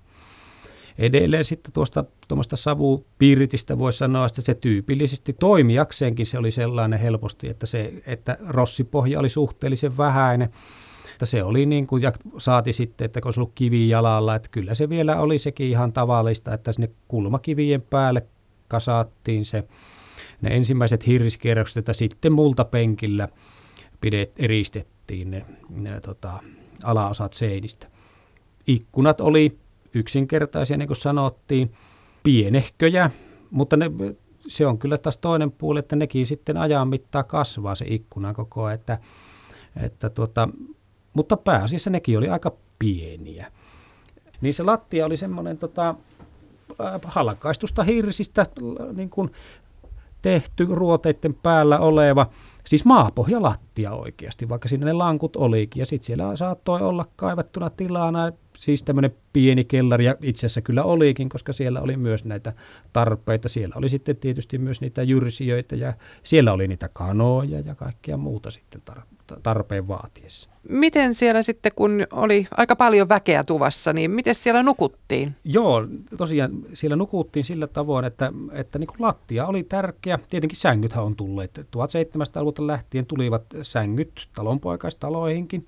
[0.98, 7.48] Edelleen sitten tuosta tuommoista savupiiritistä voisi sanoa, että se tyypillisesti toimijakseenkin se oli sellainen helposti,
[7.48, 10.50] että, se, että rossipohja oli suhteellisen vähäinen.
[11.12, 14.48] Että se oli niin kuin, ja saati sitten, että kun olisi ollut kivi jalalla, että
[14.48, 18.26] kyllä se vielä oli sekin ihan tavallista, että sinne kulmakivien päälle
[18.68, 19.64] kasaattiin se,
[20.40, 23.28] ne ensimmäiset hirriskierrokset, että sitten multapenkillä
[24.00, 26.40] pidet, eristettiin ne, ne tota,
[26.84, 27.86] alaosat seinistä.
[28.66, 29.58] Ikkunat oli
[29.94, 31.72] yksinkertaisia, niin kuin sanottiin,
[32.22, 33.10] pienehköjä,
[33.50, 33.90] mutta ne,
[34.48, 38.70] se on kyllä taas toinen puoli, että nekin sitten ajan mittaa kasvaa se ikkuna koko
[38.70, 38.98] että,
[39.76, 40.48] että tuota,
[41.14, 43.52] mutta pääasiassa nekin oli aika pieniä.
[44.40, 45.94] Niin se lattia oli semmoinen tota,
[47.04, 48.46] halkaistusta hirsistä
[48.92, 49.30] niin kuin
[50.24, 52.26] tehty ruoteiden päällä oleva,
[52.66, 55.80] siis maapohjalattia oikeasti, vaikka siinä ne lankut olikin.
[55.80, 60.84] Ja sitten siellä saattoi olla kaivettuna tilana siis tämmöinen pieni kellari, ja itse asiassa kyllä
[60.84, 62.52] olikin, koska siellä oli myös näitä
[62.92, 63.48] tarpeita.
[63.48, 68.50] Siellä oli sitten tietysti myös niitä jyrsijöitä, ja siellä oli niitä kanoja ja kaikkea muuta
[68.50, 68.82] sitten
[69.42, 70.50] tarpeen vaatiessa.
[70.68, 75.36] Miten siellä sitten, kun oli aika paljon väkeä tuvassa, niin miten siellä nukuttiin?
[75.44, 75.86] Joo,
[76.16, 80.18] tosiaan siellä nukuttiin sillä tavoin, että, että niin lattia oli tärkeä.
[80.30, 81.58] Tietenkin sängythän on tulleet.
[81.58, 85.66] 1700-luvulta lähtien tulivat sängyt talonpoikaistaloihinkin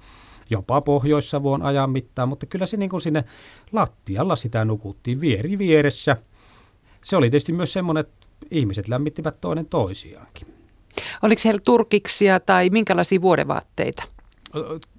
[0.50, 3.24] jopa Pohjois-Savoon ajan mittaan, mutta kyllä se niin kuin sinne
[3.72, 6.16] lattialla sitä nukuttiin vieri vieressä.
[7.04, 10.46] Se oli tietysti myös semmoinen, että ihmiset lämmittivät toinen toisiaankin.
[11.22, 14.02] Oliko siellä turkiksia tai minkälaisia vuodevaatteita?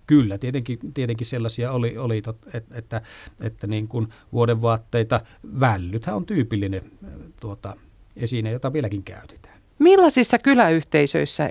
[0.07, 2.17] Kyllä, tietenkin, tietenkin sellaisia oli, oli
[2.53, 3.01] että, että,
[3.41, 5.21] että niin kuin vuodenvaatteita.
[5.59, 6.91] Vällythän on tyypillinen
[7.39, 7.75] tuota,
[8.15, 9.59] esine, jota vieläkin käytetään.
[9.79, 11.47] Millaisissa kyläyhteisöissä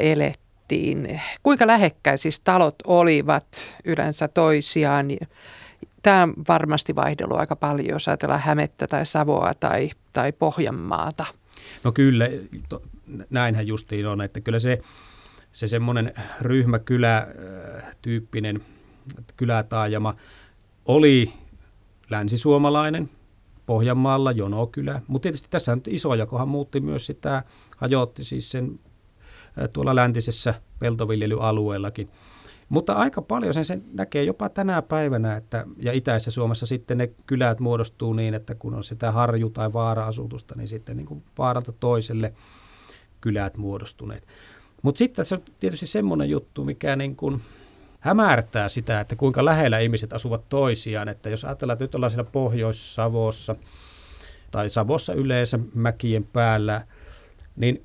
[0.70, 1.20] elettiin?
[1.42, 5.06] Kuinka lähekkäisissä talot olivat yleensä toisiaan?
[6.02, 11.24] Tämä varmasti vaihdelu aika paljon, jos ajatellaan Hämettä tai Savoa tai, tai Pohjanmaata.
[11.84, 12.28] No kyllä,
[12.68, 12.82] to,
[13.30, 14.78] näinhän justiin on, että kyllä se,
[15.52, 18.62] se semmoinen ryhmäkylä-tyyppinen
[19.36, 20.14] kylätaajama
[20.84, 21.32] oli
[22.10, 23.10] länsisuomalainen,
[23.66, 27.42] Pohjanmaalla Jonokylä, mutta tietysti tässä on iso jakohan muutti myös sitä,
[27.76, 28.78] hajotti siis sen
[29.72, 32.08] tuolla läntisessä peltoviljelyalueellakin.
[32.68, 37.10] Mutta aika paljon sen, sen näkee jopa tänä päivänä, että, ja itäisessä Suomessa sitten ne
[37.26, 41.72] kylät muodostuu niin, että kun on sitä harju- tai vaara-asutusta, niin sitten niin kuin vaaralta
[41.72, 42.32] toiselle
[43.20, 44.26] kylät muodostuneet.
[44.82, 47.42] Mutta sitten se on tietysti semmoinen juttu, mikä niin kuin
[48.00, 51.08] hämärtää sitä, että kuinka lähellä ihmiset asuvat toisiaan.
[51.08, 53.56] Että jos ajatellaan, että nyt ollaan siellä Pohjois-Savossa
[54.50, 56.86] tai Savossa yleensä mäkien päällä,
[57.56, 57.84] niin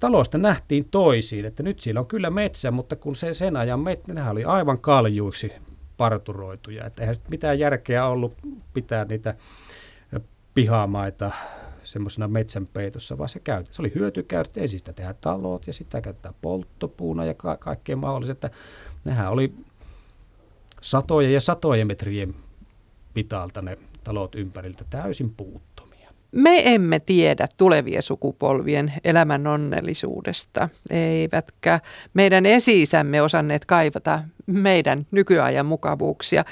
[0.00, 4.14] taloista nähtiin toisiin, että nyt siellä on kyllä metsä, mutta kun se sen ajan metsä,
[4.14, 5.52] nehän oli aivan kaljuiksi
[5.96, 8.34] parturoituja, että eihän mitään järkeä ollut
[8.74, 9.34] pitää niitä
[10.54, 11.30] pihamaita
[11.82, 13.74] semmoisena metsänpeitossa, vaan se käytetään.
[13.74, 18.32] Se oli hyötykäyttö, ei sitä tehdä talot ja sitä käytetään polttopuuna ja ka- kaikkea mahdollista.
[18.32, 18.50] Että
[19.04, 19.54] nehän oli
[20.80, 22.34] satojen ja satojen metrien
[23.14, 25.75] pitalta ne talot ympäriltä täysin puuttomia.
[26.32, 31.80] Me emme tiedä tulevien sukupolvien elämän onnellisuudesta, eivätkä
[32.14, 36.44] meidän esi-isämme osanneet kaivata meidän nykyajan mukavuuksia.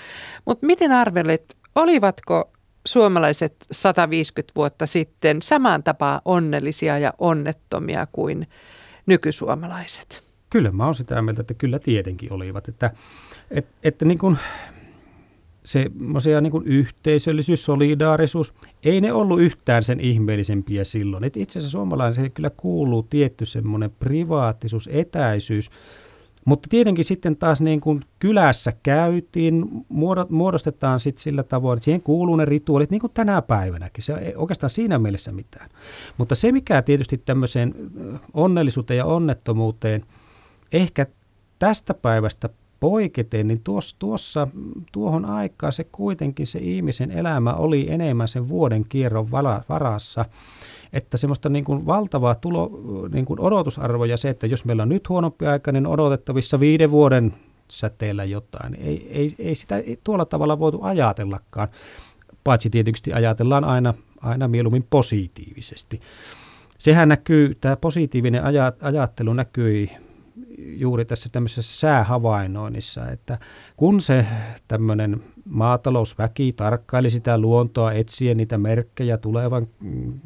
[0.44, 2.50] Mutta miten arvelet, olivatko
[2.86, 8.46] suomalaiset 150 vuotta sitten samaan tapaan onnellisia ja onnettomia kuin
[9.06, 10.22] nykysuomalaiset?
[10.50, 12.68] Kyllä mä oon sitä mieltä, että kyllä tietenkin olivat.
[12.68, 12.90] Että,
[13.50, 14.38] että, että niin kuin
[15.64, 15.90] se
[16.40, 21.24] niin kuin yhteisöllisyys, solidaarisuus, ei ne ollut yhtään sen ihmeellisempiä silloin.
[21.24, 25.70] Et itse asiassa suomalaisille kyllä kuuluu tietty semmoinen privaattisuus, etäisyys,
[26.44, 29.64] mutta tietenkin sitten taas niin kuin kylässä käytiin,
[30.28, 34.04] muodostetaan sitten sillä tavoin, että siihen kuuluu ne rituaalit niin kuin tänä päivänäkin.
[34.04, 35.70] Se ei oikeastaan siinä mielessä mitään.
[36.18, 37.74] Mutta se, mikä tietysti tämmöiseen
[38.34, 40.04] onnellisuuteen ja onnettomuuteen
[40.72, 41.06] ehkä
[41.58, 42.48] tästä päivästä
[42.84, 44.48] poiketen, niin tuossa, tuossa,
[44.92, 49.30] tuohon aikaan se kuitenkin se ihmisen elämä oli enemmän sen vuoden kierron
[49.68, 50.24] varassa
[50.92, 52.70] että semmoista niin kuin valtavaa tulo,
[53.12, 57.34] niin kuin odotusarvoja se, että jos meillä on nyt huonompi aika, niin odotettavissa viiden vuoden
[57.68, 58.74] säteellä jotain.
[58.74, 61.68] Ei, ei, ei sitä ei tuolla tavalla voitu ajatellakaan,
[62.44, 66.00] paitsi tietysti ajatellaan aina, aina mieluummin positiivisesti.
[66.78, 68.42] Sehän näkyy, tämä positiivinen
[68.80, 69.90] ajattelu näkyi
[70.58, 73.38] juuri tässä tämmöisessä säähavainnoinnissa, että
[73.76, 74.26] kun se
[74.68, 79.66] tämmöinen maatalousväki tarkkaili sitä luontoa, etsien niitä merkkejä tulevan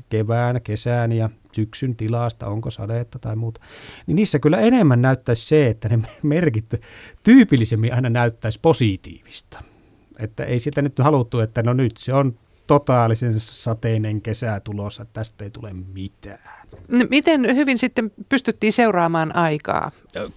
[0.09, 3.61] kevään, kesään ja syksyn tilasta, onko sadetta tai muuta,
[4.07, 6.75] niin niissä kyllä enemmän näyttäisi se, että ne merkit
[7.23, 9.65] tyypillisemmin aina näyttäisi positiivista.
[10.19, 15.45] Että ei sitä nyt haluttu, että no nyt se on totaalisen sateinen kesä tulossa, tästä
[15.45, 16.58] ei tule mitään.
[17.11, 19.91] Miten hyvin sitten pystyttiin seuraamaan aikaa?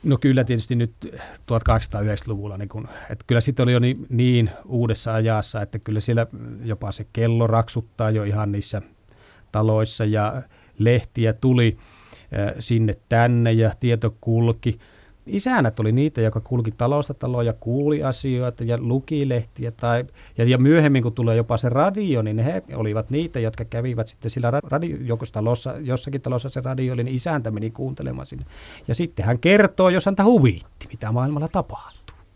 [0.03, 5.13] No kyllä tietysti nyt 1890-luvulla, niin kun, että kyllä sitten oli jo niin, niin uudessa
[5.13, 6.27] ajassa, että kyllä siellä
[6.63, 8.81] jopa se kello raksuttaa jo ihan niissä
[9.51, 10.41] taloissa ja
[10.77, 11.77] lehtiä tuli
[12.59, 14.79] sinne tänne ja tieto kulki
[15.31, 19.71] isänät oli niitä, joka kulki talosta taloa ja kuuli asioita ja luki lehtiä.
[19.71, 20.05] Tai,
[20.37, 24.31] ja, ja myöhemmin, kun tulee jopa se radio, niin he olivat niitä, jotka kävivät sitten
[24.31, 28.45] sillä radio, talossa, jossakin talossa se radio oli, niin isäntä meni kuuntelemaan sinne.
[28.87, 32.00] Ja sitten hän kertoo, jos häntä huvitti, mitä maailmalla tapahtuu.